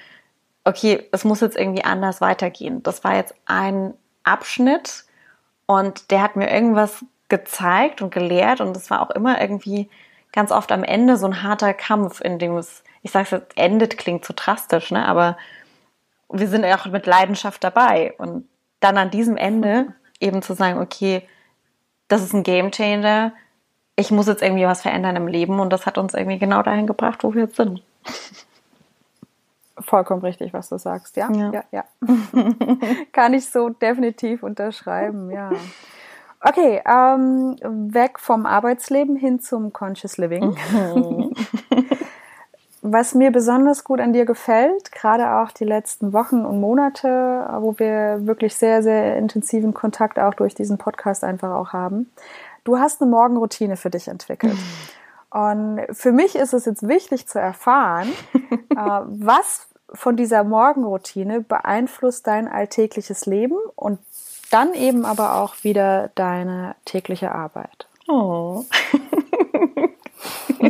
[0.64, 2.84] okay, es muss jetzt irgendwie anders weitergehen.
[2.84, 5.06] Das war jetzt ein Abschnitt
[5.66, 9.90] und der hat mir irgendwas gezeigt und gelehrt und es war auch immer irgendwie
[10.32, 13.58] ganz oft am Ende so ein harter Kampf, in dem es, ich sage es jetzt,
[13.58, 15.08] endet, klingt zu drastisch, ne?
[15.08, 15.38] aber
[16.30, 18.48] wir sind auch mit Leidenschaft dabei und
[18.80, 19.88] dann an diesem Ende
[20.20, 21.28] eben zu sagen, okay,
[22.08, 23.34] das ist ein Game Changer.
[23.96, 26.88] Ich muss jetzt irgendwie was verändern im Leben und das hat uns irgendwie genau dahin
[26.88, 27.82] gebracht, wo wir jetzt sind.
[29.80, 31.30] Vollkommen richtig, was du sagst, ja.
[31.32, 31.64] Ja, ja.
[31.72, 31.84] ja.
[33.12, 35.52] Kann ich so definitiv unterschreiben, ja.
[36.42, 37.58] Okay, ähm,
[37.94, 40.56] weg vom Arbeitsleben hin zum Conscious Living.
[42.88, 47.80] Was mir besonders gut an dir gefällt, gerade auch die letzten Wochen und Monate, wo
[47.80, 52.12] wir wirklich sehr, sehr intensiven Kontakt auch durch diesen Podcast einfach auch haben,
[52.64, 54.58] du hast eine Morgenroutine für dich entwickelt.
[55.32, 62.28] Und für mich ist es jetzt wichtig zu erfahren, äh, was von dieser Morgenroutine beeinflusst
[62.28, 64.00] dein alltägliches Leben und
[64.50, 67.88] dann eben aber auch wieder deine tägliche Arbeit.
[68.08, 68.64] Oh.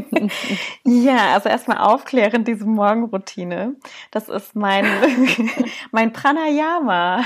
[0.84, 3.76] ja, also erstmal aufklären, diese Morgenroutine.
[4.12, 4.86] Das ist mein,
[5.92, 7.24] mein Pranayama.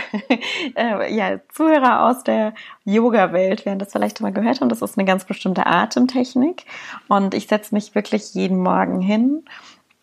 [0.76, 2.54] Äh, ja, Zuhörer aus der
[2.86, 4.70] Yoga-Welt werden das vielleicht schon mal gehört haben.
[4.70, 6.66] Das ist eine ganz bestimmte Atemtechnik.
[7.08, 9.44] Und ich setze mich wirklich jeden Morgen hin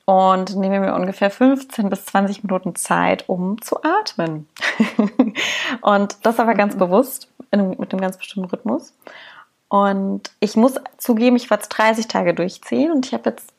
[0.07, 4.49] und nehme mir ungefähr 15 bis 20 Minuten Zeit, um zu atmen.
[5.83, 8.95] und das aber ganz bewusst, in, mit einem ganz bestimmten Rhythmus.
[9.69, 13.53] Und ich muss zugeben, ich war jetzt 30 Tage durchziehen und ich habe jetzt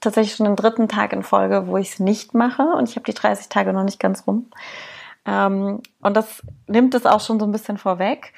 [0.00, 3.04] tatsächlich schon den dritten Tag in Folge, wo ich es nicht mache und ich habe
[3.04, 4.50] die 30 Tage noch nicht ganz rum.
[5.24, 8.32] Ähm, und das nimmt es auch schon so ein bisschen vorweg.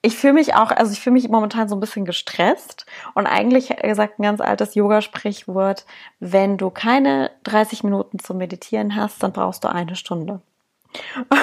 [0.00, 3.68] Ich fühle mich auch, also ich fühle mich momentan so ein bisschen gestresst und eigentlich
[3.76, 5.86] gesagt ein ganz altes Yoga-Sprichwort,
[6.20, 10.40] wenn du keine 30 Minuten zum Meditieren hast, dann brauchst du eine Stunde.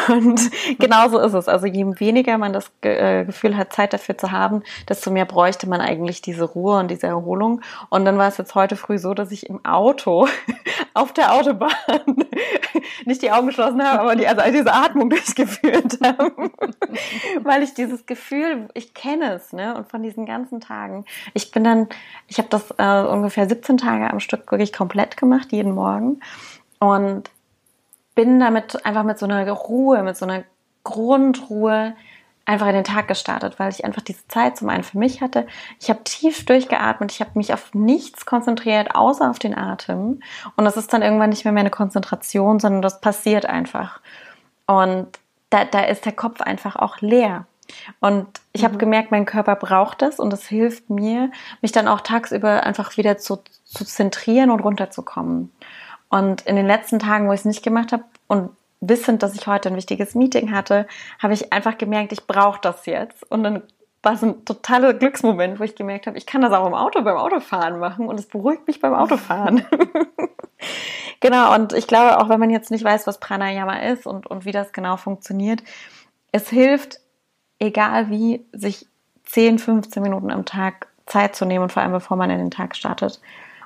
[0.08, 1.48] Und genauso ist es.
[1.48, 5.68] Also je weniger man das äh, Gefühl hat, Zeit dafür zu haben, desto mehr bräuchte
[5.68, 7.62] man eigentlich diese Ruhe und diese Erholung.
[7.90, 10.28] Und dann war es jetzt heute früh so, dass ich im Auto
[10.94, 11.72] auf der Autobahn
[13.06, 16.52] nicht die Augen geschlossen habe, aber die, also diese Atmung durchgeführt habe.
[17.44, 19.76] Weil ich dieses Gefühl, ich kenne es, ne?
[19.76, 21.06] Und von diesen ganzen Tagen.
[21.34, 21.88] Ich bin dann,
[22.28, 26.20] ich habe das äh, ungefähr 17 Tage am Stück wirklich komplett gemacht, jeden Morgen.
[26.80, 27.30] Und
[28.16, 30.44] bin damit einfach mit so einer Ruhe, mit so einer
[30.84, 31.94] Grundruhe
[32.46, 35.48] einfach in den Tag gestartet, weil ich einfach diese Zeit zum einen für mich hatte.
[35.80, 40.22] Ich habe tief durchgeatmet, ich habe mich auf nichts konzentriert, außer auf den Atem.
[40.56, 44.00] Und das ist dann irgendwann nicht mehr meine Konzentration, sondern das passiert einfach.
[44.68, 45.08] Und
[45.50, 47.48] da, da ist der Kopf einfach auch leer.
[48.00, 48.66] Und ich mhm.
[48.66, 52.96] habe gemerkt, mein Körper braucht das und es hilft mir, mich dann auch tagsüber einfach
[52.98, 55.52] wieder zu, zu zentrieren und runterzukommen.
[56.10, 59.48] Und in den letzten Tagen, wo ich es nicht gemacht habe und wissend, dass ich
[59.48, 60.88] heute ein wichtiges Meeting hatte,
[61.20, 63.30] habe ich einfach gemerkt, ich brauche das jetzt.
[63.32, 63.64] Und dann
[64.06, 67.02] war es ein totaler Glücksmoment, wo ich gemerkt habe, ich kann das auch im Auto
[67.02, 69.66] beim Autofahren machen und es beruhigt mich beim Autofahren.
[71.20, 74.46] genau, und ich glaube, auch wenn man jetzt nicht weiß, was Pranayama ist und, und
[74.46, 75.64] wie das genau funktioniert,
[76.32, 77.00] es hilft,
[77.58, 78.88] egal wie, sich
[79.26, 82.52] 10, 15 Minuten am Tag Zeit zu nehmen und vor allem bevor man in den
[82.52, 83.20] Tag startet,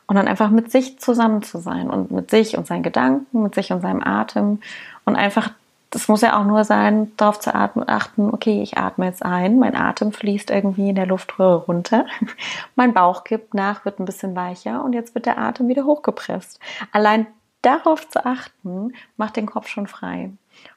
[0.09, 3.55] und dann einfach mit sich zusammen zu sein und mit sich und seinen Gedanken, mit
[3.55, 4.59] sich und seinem Atem
[5.05, 5.51] und einfach
[5.91, 9.57] das muss ja auch nur sein, darauf zu atmen, achten, okay, ich atme jetzt ein,
[9.57, 12.05] mein Atem fließt irgendwie in der Luftröhre runter,
[12.75, 16.59] mein Bauch kippt nach, wird ein bisschen weicher und jetzt wird der Atem wieder hochgepresst.
[16.91, 17.25] Allein
[17.61, 20.29] darauf zu achten, macht den Kopf schon frei.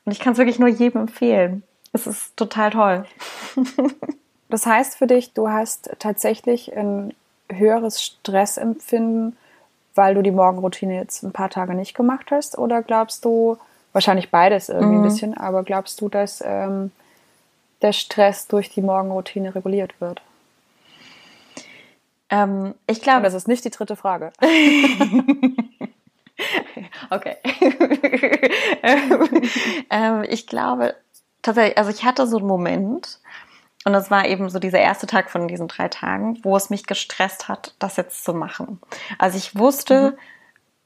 [0.04, 1.62] Und ich kann es wirklich nur jedem empfehlen.
[1.92, 3.04] Es ist total toll.
[4.48, 7.12] das heißt für dich, du hast tatsächlich ein
[7.58, 9.36] höheres Stressempfinden,
[9.94, 12.58] weil du die Morgenroutine jetzt ein paar Tage nicht gemacht hast?
[12.58, 13.58] Oder glaubst du,
[13.92, 15.02] wahrscheinlich beides irgendwie mhm.
[15.02, 16.90] ein bisschen, aber glaubst du, dass ähm,
[17.82, 20.22] der Stress durch die Morgenroutine reguliert wird?
[22.30, 23.22] Ähm, ich glaube.
[23.22, 24.32] Das ist nicht die dritte Frage.
[27.10, 27.36] okay.
[29.90, 30.94] ähm, ich glaube
[31.42, 33.18] tatsächlich, also ich hatte so einen Moment,
[33.84, 36.86] und das war eben so dieser erste Tag von diesen drei Tagen, wo es mich
[36.86, 38.80] gestresst hat, das jetzt zu machen.
[39.18, 40.16] Also ich wusste, mhm.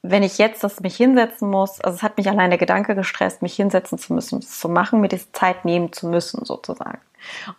[0.01, 3.41] wenn ich jetzt das mich hinsetzen muss, also es hat mich allein der Gedanke gestresst,
[3.41, 6.99] mich hinsetzen zu müssen, das zu machen, mir diese Zeit nehmen zu müssen, sozusagen.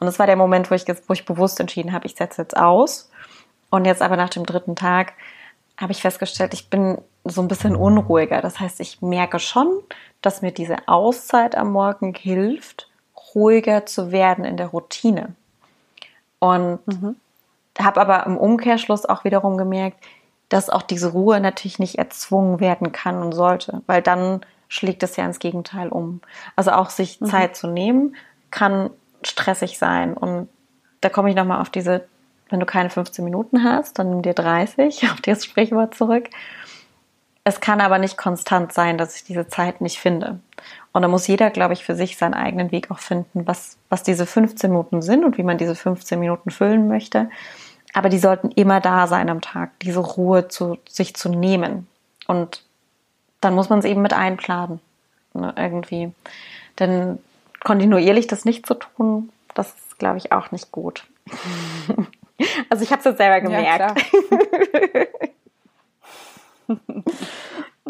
[0.00, 2.56] Und das war der Moment, wo ich, wo ich bewusst entschieden habe, ich setze jetzt
[2.56, 3.10] aus.
[3.70, 5.12] Und jetzt aber nach dem dritten Tag
[5.76, 8.40] habe ich festgestellt, ich bin so ein bisschen unruhiger.
[8.40, 9.82] Das heißt, ich merke schon,
[10.22, 12.87] dass mir diese Auszeit am Morgen hilft,
[13.38, 15.34] ruhiger zu werden in der Routine.
[16.40, 17.16] Und mhm.
[17.78, 19.98] habe aber im Umkehrschluss auch wiederum gemerkt,
[20.48, 25.16] dass auch diese Ruhe natürlich nicht erzwungen werden kann und sollte, weil dann schlägt es
[25.16, 26.20] ja ins Gegenteil um.
[26.56, 27.26] Also auch sich mhm.
[27.26, 28.16] Zeit zu nehmen,
[28.50, 28.90] kann
[29.22, 30.14] stressig sein.
[30.14, 30.48] Und
[31.00, 32.06] da komme ich nochmal auf diese,
[32.48, 36.28] wenn du keine 15 Minuten hast, dann nimm dir 30, auf das Sprichwort zurück.
[37.44, 40.40] Es kann aber nicht konstant sein, dass ich diese Zeit nicht finde.
[40.92, 44.02] Und da muss jeder, glaube ich, für sich seinen eigenen Weg auch finden, was, was
[44.02, 47.30] diese 15 Minuten sind und wie man diese 15 Minuten füllen möchte.
[47.94, 51.86] Aber die sollten immer da sein am Tag, diese Ruhe zu sich zu nehmen.
[52.26, 52.62] Und
[53.40, 54.80] dann muss man es eben mit einplanen.
[55.34, 56.12] Ne, irgendwie.
[56.78, 57.18] Denn
[57.60, 61.04] kontinuierlich das nicht zu tun, das ist, glaube ich, auch nicht gut.
[62.70, 64.00] also ich habe es jetzt selber gemerkt.
[66.68, 66.74] Ja,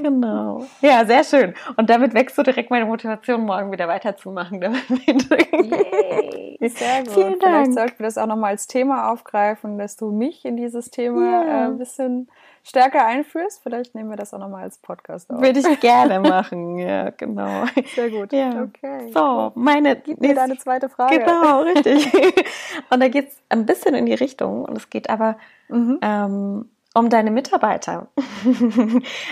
[0.03, 0.65] Genau.
[0.81, 1.55] Ja, sehr schön.
[1.77, 4.61] Und damit wächst du direkt meine Motivation, morgen wieder weiterzumachen.
[4.61, 7.13] Yay, sehr gut.
[7.13, 7.43] Vielen Dank.
[7.43, 11.45] Vielleicht sollten wir das auch nochmal als Thema aufgreifen, dass du mich in dieses Thema
[11.45, 11.45] ja.
[11.45, 12.29] äh, ein bisschen
[12.63, 13.63] stärker einführst.
[13.63, 15.41] Vielleicht nehmen wir das auch nochmal als Podcast auf.
[15.41, 17.65] Würde ich gerne machen, ja, genau.
[17.95, 18.33] Sehr gut.
[18.33, 18.63] Ja.
[18.63, 19.11] Okay.
[19.13, 19.97] So, meine.
[19.97, 21.19] Gib mir deine zweite Frage.
[21.19, 22.13] Genau, richtig.
[22.91, 24.65] und da geht es ein bisschen in die Richtung.
[24.65, 25.37] Und es geht aber
[25.69, 25.99] mhm.
[26.03, 28.09] ähm, um deine Mitarbeiter.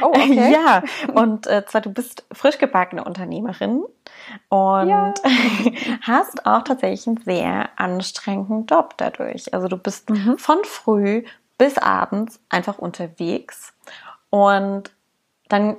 [0.03, 0.53] Oh, okay.
[0.53, 0.83] ja,
[1.15, 3.85] und äh, zwar du bist frisch gebackene Unternehmerin
[4.49, 5.15] und ja.
[6.03, 9.55] hast auch tatsächlich einen sehr anstrengenden Job dadurch.
[9.55, 10.39] Also du bist mhm.
[10.39, 11.25] von früh
[11.57, 13.73] bis abends einfach unterwegs
[14.31, 14.91] und
[15.49, 15.77] dann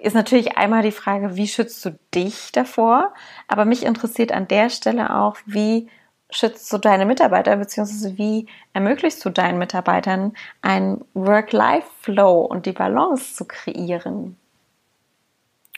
[0.00, 3.12] ist natürlich einmal die Frage, wie schützt du dich davor?
[3.48, 5.88] Aber mich interessiert an der Stelle auch, wie
[6.30, 13.34] schützt du deine Mitarbeiter, beziehungsweise wie ermöglichst du deinen Mitarbeitern einen Work-Life-Flow und die Balance
[13.34, 14.36] zu kreieren?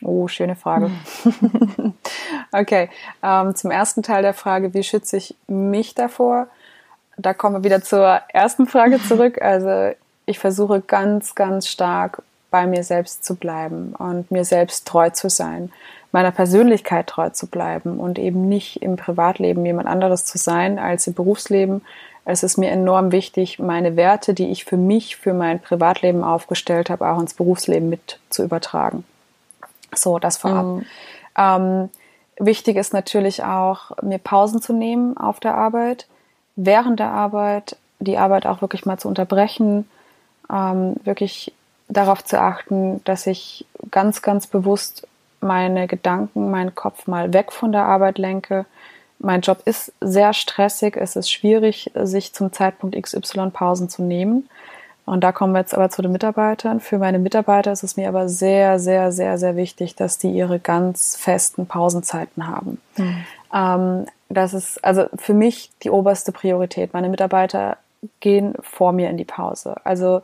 [0.02, 0.90] Oh, schöne Frage.
[2.52, 2.90] okay,
[3.22, 6.48] ähm, zum ersten Teil der Frage, wie schütze ich mich davor?
[7.16, 9.40] Da kommen wir wieder zur ersten Frage zurück.
[9.40, 9.94] Also
[10.26, 15.30] ich versuche ganz, ganz stark bei mir selbst zu bleiben und mir selbst treu zu
[15.30, 15.72] sein
[16.12, 21.06] meiner Persönlichkeit treu zu bleiben und eben nicht im Privatleben jemand anderes zu sein als
[21.06, 21.82] im Berufsleben.
[22.24, 26.90] Es ist mir enorm wichtig, meine Werte, die ich für mich, für mein Privatleben aufgestellt
[26.90, 29.04] habe, auch ins Berufsleben mit zu übertragen.
[29.94, 30.66] So, das vorab.
[30.66, 30.84] Mhm.
[31.36, 31.90] Ähm,
[32.38, 36.06] wichtig ist natürlich auch, mir Pausen zu nehmen auf der Arbeit,
[36.54, 39.88] während der Arbeit, die Arbeit auch wirklich mal zu unterbrechen,
[40.50, 41.52] ähm, wirklich
[41.88, 45.06] darauf zu achten, dass ich ganz, ganz bewusst
[45.42, 48.66] meine Gedanken, meinen Kopf mal weg von der Arbeit lenke.
[49.18, 54.48] Mein Job ist sehr stressig, es ist schwierig, sich zum Zeitpunkt XY Pausen zu nehmen.
[55.04, 56.80] Und da kommen wir jetzt aber zu den Mitarbeitern.
[56.80, 60.60] Für meine Mitarbeiter ist es mir aber sehr, sehr, sehr, sehr wichtig, dass die ihre
[60.60, 62.80] ganz festen Pausenzeiten haben.
[62.96, 63.24] Mhm.
[63.52, 66.92] Ähm, das ist also für mich die oberste Priorität.
[66.92, 67.78] Meine Mitarbeiter
[68.20, 69.76] gehen vor mir in die Pause.
[69.84, 70.22] Also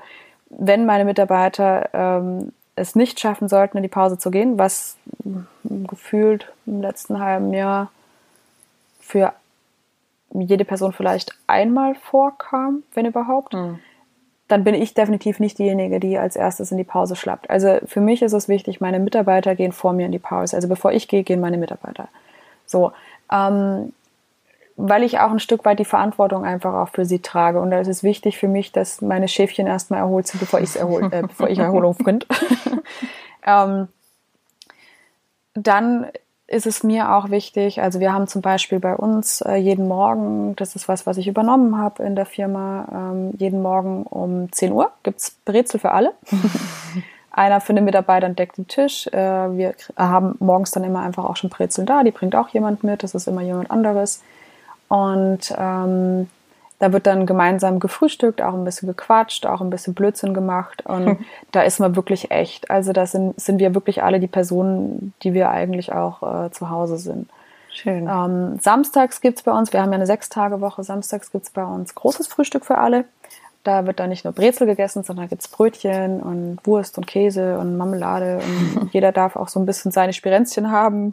[0.50, 4.96] wenn meine Mitarbeiter ähm, es nicht schaffen sollten, in die Pause zu gehen, was
[5.64, 7.90] gefühlt im letzten halben Jahr
[9.00, 9.32] für
[10.32, 13.78] jede Person vielleicht einmal vorkam, wenn überhaupt, mhm.
[14.46, 17.48] dann bin ich definitiv nicht diejenige, die als erstes in die Pause schlappt.
[17.50, 20.56] Also für mich ist es wichtig, meine Mitarbeiter gehen vor mir in die Pause.
[20.56, 22.08] Also bevor ich gehe, gehen meine Mitarbeiter.
[22.66, 22.92] So.
[23.30, 23.92] Ähm,
[24.80, 27.60] weil ich auch ein Stück weit die Verantwortung einfach auch für sie trage.
[27.60, 31.08] Und da ist es wichtig für mich, dass meine Schäfchen erstmal erholt sind, bevor, erhol,
[31.10, 32.26] äh, bevor ich Erholung finde.
[33.46, 33.88] ähm,
[35.54, 36.06] dann
[36.46, 40.54] ist es mir auch wichtig, also wir haben zum Beispiel bei uns äh, jeden Morgen,
[40.54, 44.72] das ist was, was ich übernommen habe in der Firma, ähm, jeden Morgen um 10
[44.72, 46.14] Uhr gibt es Brezel für alle.
[47.32, 49.08] Einer für den Mitarbeiter deckt den Tisch.
[49.08, 52.84] Äh, wir haben morgens dann immer einfach auch schon Brezeln da, die bringt auch jemand
[52.84, 54.22] mit, das ist immer jemand anderes.
[54.88, 56.28] Und ähm,
[56.78, 60.84] da wird dann gemeinsam gefrühstückt, auch ein bisschen gequatscht, auch ein bisschen Blödsinn gemacht.
[60.86, 61.18] Und hm.
[61.52, 62.70] da ist man wirklich echt.
[62.70, 66.70] Also da sind, sind wir wirklich alle die Personen, die wir eigentlich auch äh, zu
[66.70, 67.28] Hause sind.
[67.70, 68.08] Schön.
[68.08, 72.26] Ähm, samstags gibt's bei uns, wir haben ja eine Sechs-Tage-Woche, samstags gibt's bei uns großes
[72.26, 73.04] Frühstück für alle.
[73.68, 77.58] Da wird dann nicht nur Brezel gegessen, sondern gibt es Brötchen und Wurst und Käse
[77.58, 78.38] und Marmelade.
[78.38, 81.12] Und jeder darf auch so ein bisschen seine Spirenzchen haben.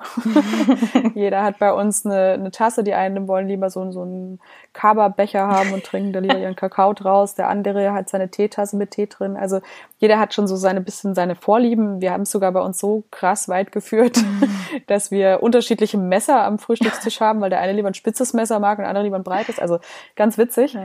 [1.16, 2.86] jeder hat bei uns eine, eine Tasse.
[2.86, 4.40] Die einen wollen lieber so, so einen
[4.72, 7.36] Kaba-Becher haben und trinken da lieber ihren Kakao draus.
[7.36, 9.36] Der andere hat seine Teetasse mit Tee drin.
[9.36, 9.60] Also
[9.98, 12.00] jeder hat schon so seine bisschen seine Vorlieben.
[12.00, 14.24] Wir haben es sogar bei uns so krass weit geführt,
[14.88, 18.78] dass wir unterschiedliche Messer am Frühstückstisch haben, weil der eine lieber ein spitzes Messer mag
[18.78, 19.60] und der andere lieber ein breites.
[19.60, 19.80] Also
[20.16, 20.78] ganz witzig.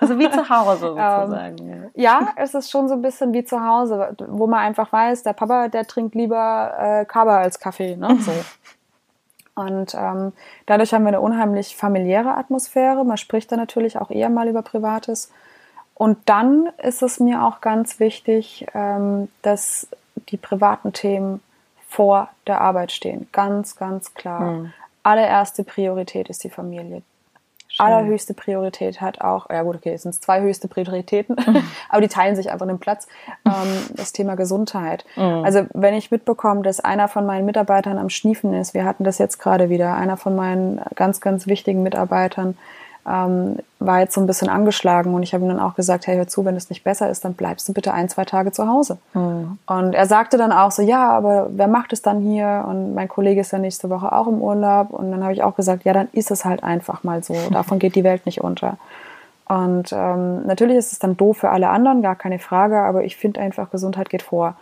[0.00, 1.58] Also wie zu Hause sozusagen.
[1.58, 5.22] Ähm, ja, es ist schon so ein bisschen wie zu Hause, wo man einfach weiß,
[5.22, 7.96] der Papa, der trinkt lieber äh, Kaba als Kaffee.
[7.96, 8.16] Ne?
[8.20, 8.32] So.
[9.54, 10.32] Und ähm,
[10.66, 13.04] dadurch haben wir eine unheimlich familiäre Atmosphäre.
[13.04, 15.32] Man spricht da natürlich auch eher mal über Privates.
[15.94, 19.88] Und dann ist es mir auch ganz wichtig, ähm, dass
[20.28, 21.42] die privaten Themen
[21.88, 23.28] vor der Arbeit stehen.
[23.32, 24.40] Ganz, ganz klar.
[24.40, 24.72] Mhm.
[25.02, 27.02] Allererste Priorität ist die Familie
[27.78, 31.62] allerhöchste Priorität hat auch, ja gut, okay, es sind zwei höchste Prioritäten, mhm.
[31.88, 33.06] aber die teilen sich einfach den Platz,
[33.46, 35.04] ähm, das Thema Gesundheit.
[35.16, 35.44] Mhm.
[35.44, 39.18] Also wenn ich mitbekomme, dass einer von meinen Mitarbeitern am Schniefen ist, wir hatten das
[39.18, 42.56] jetzt gerade wieder, einer von meinen ganz, ganz wichtigen Mitarbeitern
[43.08, 46.16] ähm, war jetzt so ein bisschen angeschlagen und ich habe ihm dann auch gesagt, hey,
[46.16, 48.66] hör zu, wenn es nicht besser ist, dann bleibst du bitte ein, zwei Tage zu
[48.66, 48.98] Hause.
[49.14, 49.58] Mhm.
[49.66, 52.64] Und er sagte dann auch so, ja, aber wer macht es dann hier?
[52.68, 54.90] Und mein Kollege ist ja nächste Woche auch im Urlaub.
[54.90, 57.34] Und dann habe ich auch gesagt, ja, dann ist es halt einfach mal so.
[57.50, 58.76] Davon geht die Welt nicht unter.
[59.46, 63.16] Und ähm, natürlich ist es dann doof für alle anderen, gar keine Frage, aber ich
[63.16, 64.54] finde einfach, Gesundheit geht vor.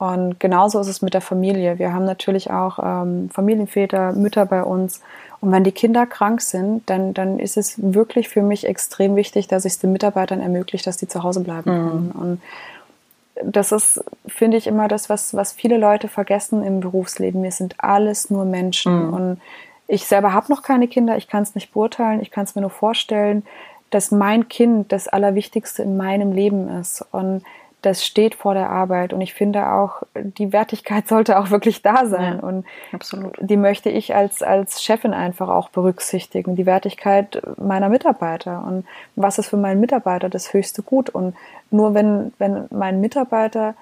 [0.00, 1.78] Und genauso ist es mit der Familie.
[1.78, 5.02] Wir haben natürlich auch ähm, Familienväter, Mütter bei uns.
[5.42, 9.46] Und wenn die Kinder krank sind, dann, dann ist es wirklich für mich extrem wichtig,
[9.46, 11.90] dass ich es den Mitarbeitern ermöglicht, dass die zu Hause bleiben mhm.
[11.90, 12.12] können.
[12.12, 12.40] Und
[13.44, 17.42] das ist, finde ich, immer das, was, was viele Leute vergessen im Berufsleben.
[17.42, 19.08] Wir sind alles nur Menschen.
[19.08, 19.12] Mhm.
[19.12, 19.40] Und
[19.86, 22.62] ich selber habe noch keine Kinder, ich kann es nicht beurteilen, ich kann es mir
[22.62, 23.42] nur vorstellen,
[23.90, 27.04] dass mein Kind das Allerwichtigste in meinem Leben ist.
[27.12, 27.42] Und
[27.82, 29.12] das steht vor der Arbeit.
[29.12, 32.38] Und ich finde auch, die Wertigkeit sollte auch wirklich da sein.
[32.40, 33.36] Ja, und absolut.
[33.40, 38.64] die möchte ich als, als Chefin einfach auch berücksichtigen, die Wertigkeit meiner Mitarbeiter.
[38.66, 41.10] Und was ist für meinen Mitarbeiter das höchste Gut?
[41.10, 41.34] Und
[41.70, 43.74] nur wenn, wenn mein Mitarbeiter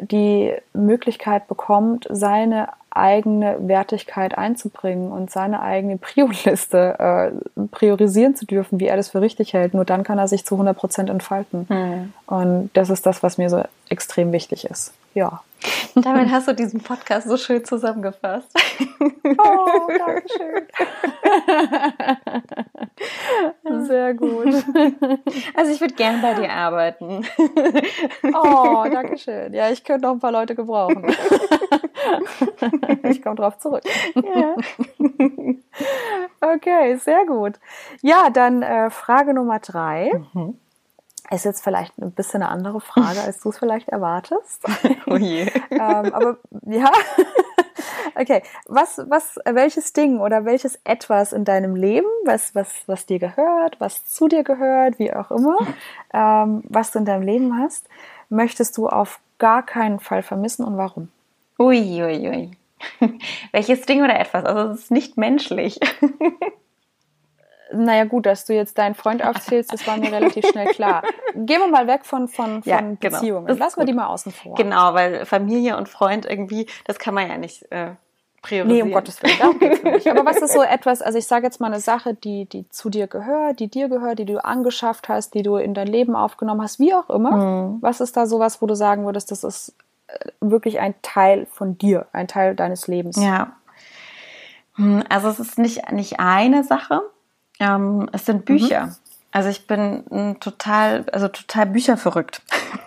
[0.00, 8.80] die Möglichkeit bekommt, seine eigene Wertigkeit einzubringen und seine eigene Prio-Liste äh, priorisieren zu dürfen,
[8.80, 9.74] wie er das für richtig hält.
[9.74, 11.66] Nur dann kann er sich zu 100 Prozent entfalten.
[11.68, 12.12] Mhm.
[12.26, 14.92] Und das ist das, was mir so extrem wichtig ist.
[15.14, 15.42] Ja.
[15.94, 18.50] Damit hast du diesen Podcast so schön zusammengefasst.
[19.38, 20.66] Oh, danke schön.
[23.86, 24.64] Sehr gut.
[25.54, 27.26] Also ich würde gerne bei dir arbeiten.
[28.32, 29.52] Oh, danke schön.
[29.52, 31.04] Ja, ich könnte noch ein paar Leute gebrauchen.
[33.04, 33.82] Ich komme drauf zurück.
[34.14, 34.56] Ja.
[36.40, 37.54] Okay, sehr gut.
[38.02, 40.12] Ja, dann äh, Frage Nummer drei.
[40.32, 40.58] Mhm.
[41.30, 44.62] Ist jetzt vielleicht ein bisschen eine andere Frage, als du es vielleicht erwartest.
[45.06, 45.42] Oh je.
[45.70, 45.80] ähm,
[46.14, 46.90] aber ja.
[48.18, 48.42] okay.
[48.66, 53.78] Was, was, welches Ding oder welches etwas in deinem Leben, was, was, was dir gehört,
[53.80, 55.58] was zu dir gehört, wie auch immer,
[56.14, 57.86] ähm, was du in deinem Leben hast,
[58.30, 61.10] möchtest du auf gar keinen Fall vermissen und warum?
[61.58, 62.50] Ui, ui, ui.
[63.52, 64.44] Welches Ding oder etwas?
[64.44, 65.78] Also es ist nicht menschlich.
[67.72, 71.02] Naja, gut, dass du jetzt deinen Freund aufzählst, das war mir relativ schnell klar.
[71.34, 72.96] Gehen wir mal weg von, von, von ja, genau.
[73.00, 73.58] Beziehungen.
[73.58, 74.54] Lassen wir die mal außen vor.
[74.54, 77.92] Genau, weil Familie und Freund irgendwie, das kann man ja nicht äh,
[78.44, 78.68] priorisieren.
[78.68, 80.06] Nee, um Gottes Willen, darum geht's nicht.
[80.08, 82.90] Aber was ist so etwas, also ich sage jetzt mal eine Sache, die, die zu
[82.90, 86.62] dir gehört, die dir gehört, die du angeschafft hast, die du in dein Leben aufgenommen
[86.62, 87.36] hast, wie auch immer.
[87.36, 87.78] Mhm.
[87.80, 89.74] Was ist da sowas, wo du sagen würdest, das ist
[90.06, 93.16] äh, wirklich ein Teil von dir, ein Teil deines Lebens?
[93.16, 93.56] Ja.
[94.76, 97.02] Hm, also es ist nicht, nicht eine Sache,
[97.64, 98.86] ähm, es sind Bücher.
[98.86, 98.94] Mhm.
[99.32, 102.40] Also ich bin total, also total bücherverrückt.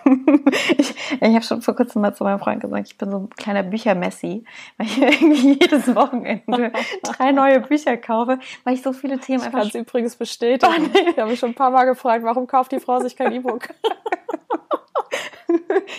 [0.78, 3.30] ich ich habe schon vor kurzem mal zu meinem Freund gesagt, ich bin so ein
[3.30, 4.44] kleiner Büchermessi,
[4.76, 6.72] weil ich irgendwie jedes Wochenende
[7.02, 9.64] drei neue Bücher kaufe, weil ich so viele Themen ich einfach.
[9.64, 10.90] Ich kann es übrigens bestätigen.
[11.10, 13.68] Ich habe mich schon ein paar Mal gefragt, warum kauft die Frau sich kein E-Book?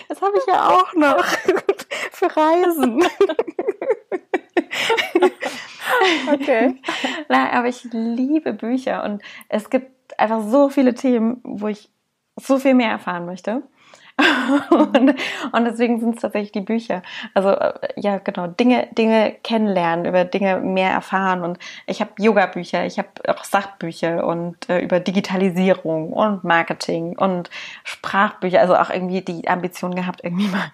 [0.08, 1.24] das habe ich ja auch noch
[2.12, 3.04] für Reisen.
[6.34, 6.76] Okay.
[7.28, 11.90] Nein, aber ich liebe Bücher und es gibt einfach so viele Themen, wo ich
[12.36, 13.64] so viel mehr erfahren möchte.
[14.70, 15.16] Und,
[15.52, 17.02] und, deswegen sind es tatsächlich die Bücher.
[17.34, 21.44] Also äh, ja, genau, Dinge, Dinge kennenlernen, über Dinge mehr erfahren.
[21.44, 27.50] Und ich habe Yoga-Bücher, ich habe auch Sachbücher und äh, über Digitalisierung und Marketing und
[27.84, 28.60] Sprachbücher.
[28.60, 30.72] Also auch irgendwie die Ambition gehabt, irgendwie mal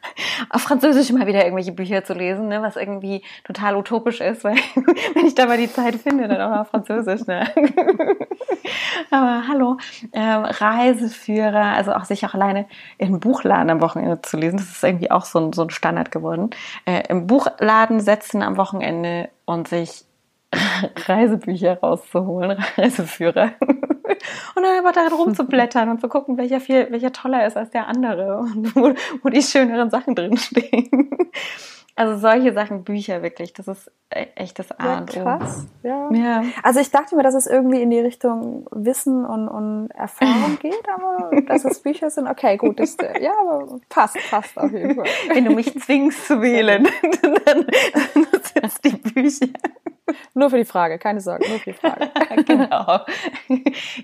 [0.50, 4.56] auf Französisch mal wieder irgendwelche Bücher zu lesen, ne, was irgendwie total utopisch ist, weil
[5.14, 7.26] wenn ich da mal die Zeit finde, dann auch auf Französisch.
[7.28, 7.48] Ne?
[9.12, 9.78] Aber hallo,
[10.14, 12.66] ähm, Reiseführer, also auch sich auch alleine
[12.98, 14.58] in Buch Buchladen am Wochenende zu lesen.
[14.58, 16.52] Das ist irgendwie auch so ein, so ein Standard geworden.
[16.86, 20.06] Äh, Im Buchladen setzen am Wochenende und sich
[21.08, 23.52] Reisebücher rauszuholen, Reiseführer.
[23.60, 27.88] und dann einfach darin rumzublättern und zu gucken, welcher viel, welcher toller ist als der
[27.88, 30.90] andere und wo, wo die schöneren Sachen drinstehen.
[31.98, 35.22] Also solche Sachen, Bücher wirklich, das ist e-, echt das A und O.
[35.22, 36.10] Krass, ja.
[36.12, 36.44] ja.
[36.62, 40.84] Also ich dachte mir, dass es irgendwie in die Richtung Wissen und, und Erfahrung geht,
[40.94, 45.06] aber dass es Bücher sind, okay, gut, das, ja, aber passt, passt auf jeden Fall.
[45.30, 46.86] Wenn du mich zwingst zu wählen,
[47.22, 47.66] dann, dann
[48.14, 49.48] sind es die Bücher.
[50.36, 52.12] Nur für die Frage, keine Sorge, nur für die Frage.
[52.44, 53.00] genau.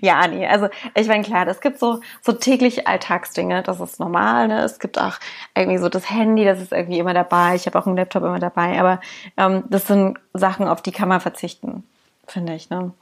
[0.00, 4.48] Ja, nee, also ich meine, klar, es gibt so, so tägliche Alltagsdinge, das ist normal,
[4.48, 4.62] ne?
[4.62, 5.18] Es gibt auch
[5.54, 7.54] irgendwie so das Handy, das ist irgendwie immer dabei.
[7.54, 9.00] Ich habe auch einen Laptop immer dabei, aber
[9.36, 11.84] ähm, das sind Sachen, auf die kann man verzichten,
[12.26, 12.92] finde ich, ne?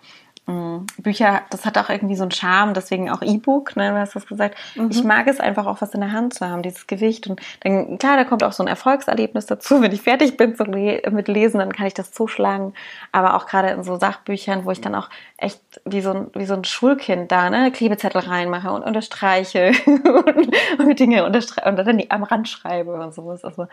[0.47, 0.87] Mhm.
[0.99, 4.27] Bücher, das hat auch irgendwie so einen Charme, deswegen auch E-Book, ne, du hast das
[4.27, 4.57] gesagt.
[4.75, 4.91] Mhm.
[4.91, 7.27] Ich mag es einfach auch, was in der Hand zu haben, dieses Gewicht.
[7.27, 9.81] Und dann, klar, da kommt auch so ein Erfolgserlebnis dazu.
[9.81, 12.75] Wenn ich fertig bin so mit Lesen, dann kann ich das zuschlagen.
[13.13, 16.47] Aber auch gerade in so Sachbüchern, wo ich dann auch echt wie so ein, wie
[16.47, 21.99] so ein Schulkind da, ne, Klebezettel reinmache und unterstreiche und, und Dinge unterstreiche und dann
[21.99, 23.45] die am Rand schreibe und sowas.
[23.45, 23.67] Also,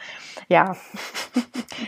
[0.47, 0.75] ja.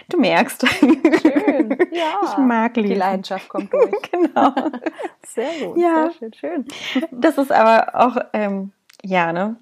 [0.09, 0.67] Du merkst.
[0.69, 1.77] Schön.
[1.91, 2.19] Ja.
[2.23, 2.89] Ich mag lesen.
[2.89, 3.91] Die Leidenschaft kommt durch.
[4.11, 4.53] genau.
[5.23, 6.09] Sehr gut, ja.
[6.19, 7.07] sehr schön, schön.
[7.11, 8.71] Das ist aber auch, ähm,
[9.03, 9.57] ja, ne?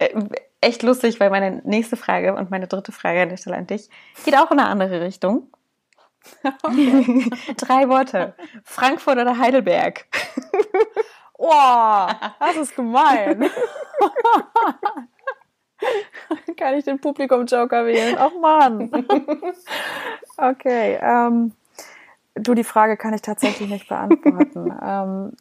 [0.60, 3.90] Echt lustig, weil meine nächste Frage und meine dritte Frage an der Stelle an dich
[4.24, 5.48] geht auch in eine andere Richtung.
[6.62, 7.30] Okay.
[7.56, 8.34] Drei Worte.
[8.64, 10.06] Frankfurt oder Heidelberg?
[11.36, 12.06] Oh,
[12.38, 13.50] das ist gemein.
[16.56, 18.16] Kann ich den Publikum-Joker wählen?
[18.18, 18.90] Ach Mann.
[20.36, 21.52] Okay, ähm,
[22.34, 24.72] Du, die Frage kann ich tatsächlich nicht beantworten.
[24.82, 25.32] ähm,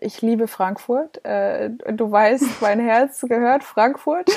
[0.00, 1.24] ich liebe Frankfurt.
[1.24, 4.30] Äh, du weißt, mein Herz gehört Frankfurt.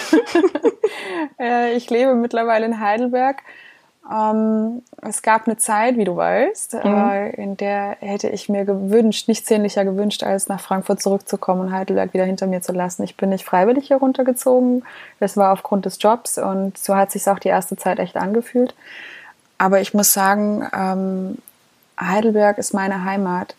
[1.39, 3.41] äh, ich lebe mittlerweile in Heidelberg.
[4.11, 6.81] Ähm, es gab eine Zeit, wie du weißt, mhm.
[6.81, 11.71] äh, in der hätte ich mir gewünscht, nicht sehnlicher gewünscht, als nach Frankfurt zurückzukommen und
[11.71, 13.03] Heidelberg wieder hinter mir zu lassen.
[13.03, 14.83] Ich bin nicht freiwillig hier runtergezogen.
[15.21, 18.75] Das war aufgrund des Jobs und so hat sich auch die erste Zeit echt angefühlt.
[19.57, 21.37] Aber ich muss sagen, ähm,
[22.07, 23.55] Heidelberg ist meine Heimat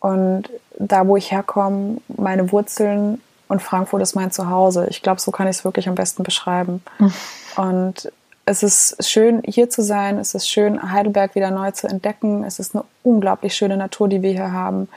[0.00, 4.86] und da, wo ich herkomme, meine Wurzeln und Frankfurt ist mein Zuhause.
[4.90, 6.82] Ich glaube, so kann ich es wirklich am besten beschreiben.
[7.56, 8.10] Und
[8.46, 10.18] es ist schön, hier zu sein.
[10.18, 12.44] Es ist schön, Heidelberg wieder neu zu entdecken.
[12.44, 14.88] Es ist eine unglaublich schöne Natur, die wir hier haben.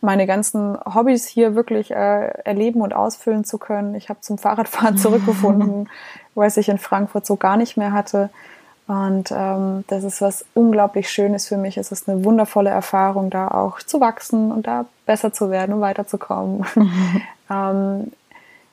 [0.00, 3.94] Meine ganzen Hobbys hier wirklich äh, erleben und ausfüllen zu können.
[3.94, 5.88] Ich habe zum Fahrradfahren zurückgefunden,
[6.34, 8.30] was ich in Frankfurt so gar nicht mehr hatte.
[8.86, 11.76] Und ähm, das ist was unglaublich Schönes für mich.
[11.76, 15.80] Es ist eine wundervolle Erfahrung, da auch zu wachsen und da besser zu werden und
[15.80, 16.66] weiterzukommen.
[16.74, 17.22] Mhm.
[17.50, 18.12] ähm,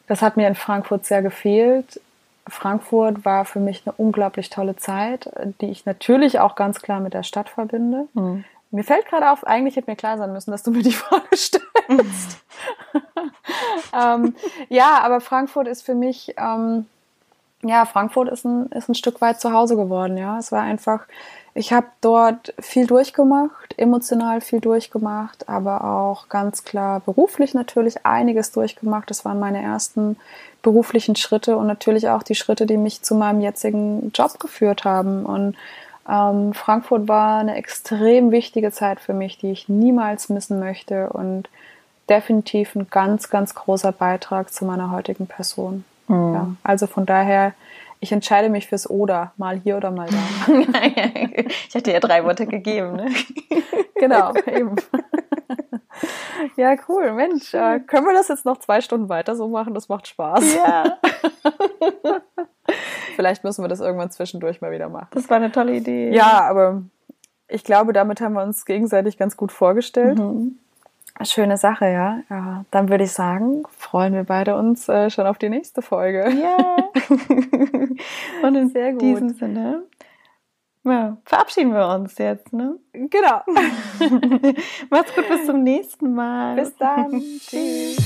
[0.07, 2.01] das hat mir in Frankfurt sehr gefehlt.
[2.47, 5.29] Frankfurt war für mich eine unglaublich tolle Zeit,
[5.61, 8.07] die ich natürlich auch ganz klar mit der Stadt verbinde.
[8.13, 8.43] Mhm.
[8.71, 11.35] Mir fällt gerade auf, eigentlich hätte mir klar sein müssen, dass du mir die Frage
[11.35, 12.39] stellst.
[13.93, 14.35] ähm,
[14.69, 16.85] ja, aber Frankfurt ist für mich ähm,
[17.61, 20.37] ja, Frankfurt ist ein, ist ein Stück weit zu Hause geworden, ja.
[20.39, 21.01] Es war einfach,
[21.53, 28.51] ich habe dort viel durchgemacht, emotional viel durchgemacht, aber auch ganz klar beruflich natürlich einiges
[28.51, 29.09] durchgemacht.
[29.09, 30.15] Das waren meine ersten
[30.61, 35.25] beruflichen Schritte und natürlich auch die Schritte, die mich zu meinem jetzigen Job geführt haben.
[35.25, 35.57] Und
[36.07, 41.49] ähm, Frankfurt war eine extrem wichtige Zeit für mich, die ich niemals missen möchte und
[42.09, 45.83] definitiv ein ganz, ganz großer Beitrag zu meiner heutigen Person.
[46.09, 46.33] Mhm.
[46.33, 47.53] Ja, also von daher,
[47.99, 50.53] ich entscheide mich fürs Oder, mal hier oder mal da.
[51.67, 53.09] ich hatte ja drei Worte gegeben, ne?
[53.95, 54.75] genau, eben.
[56.55, 57.11] Ja, cool.
[57.13, 59.73] Mensch, äh, können wir das jetzt noch zwei Stunden weiter so machen?
[59.73, 60.55] Das macht Spaß.
[60.55, 60.97] Ja.
[63.15, 65.09] Vielleicht müssen wir das irgendwann zwischendurch mal wieder machen.
[65.11, 66.11] Das war eine tolle Idee.
[66.11, 66.83] Ja, aber
[67.47, 70.19] ich glaube, damit haben wir uns gegenseitig ganz gut vorgestellt.
[70.19, 70.59] Mhm.
[71.21, 72.21] Schöne Sache, ja.
[72.29, 72.65] ja.
[72.71, 76.29] Dann würde ich sagen, freuen wir beide uns äh, schon auf die nächste Folge.
[76.29, 76.57] Ja.
[78.47, 79.01] Und in Sehr gut.
[79.01, 79.83] diesem Sinne
[80.85, 82.77] Ja, verabschieden wir uns jetzt, ne?
[82.93, 83.41] Genau.
[84.89, 86.55] Macht's gut, bis zum nächsten Mal.
[86.55, 87.11] Bis dann.
[87.41, 87.97] Tschüss.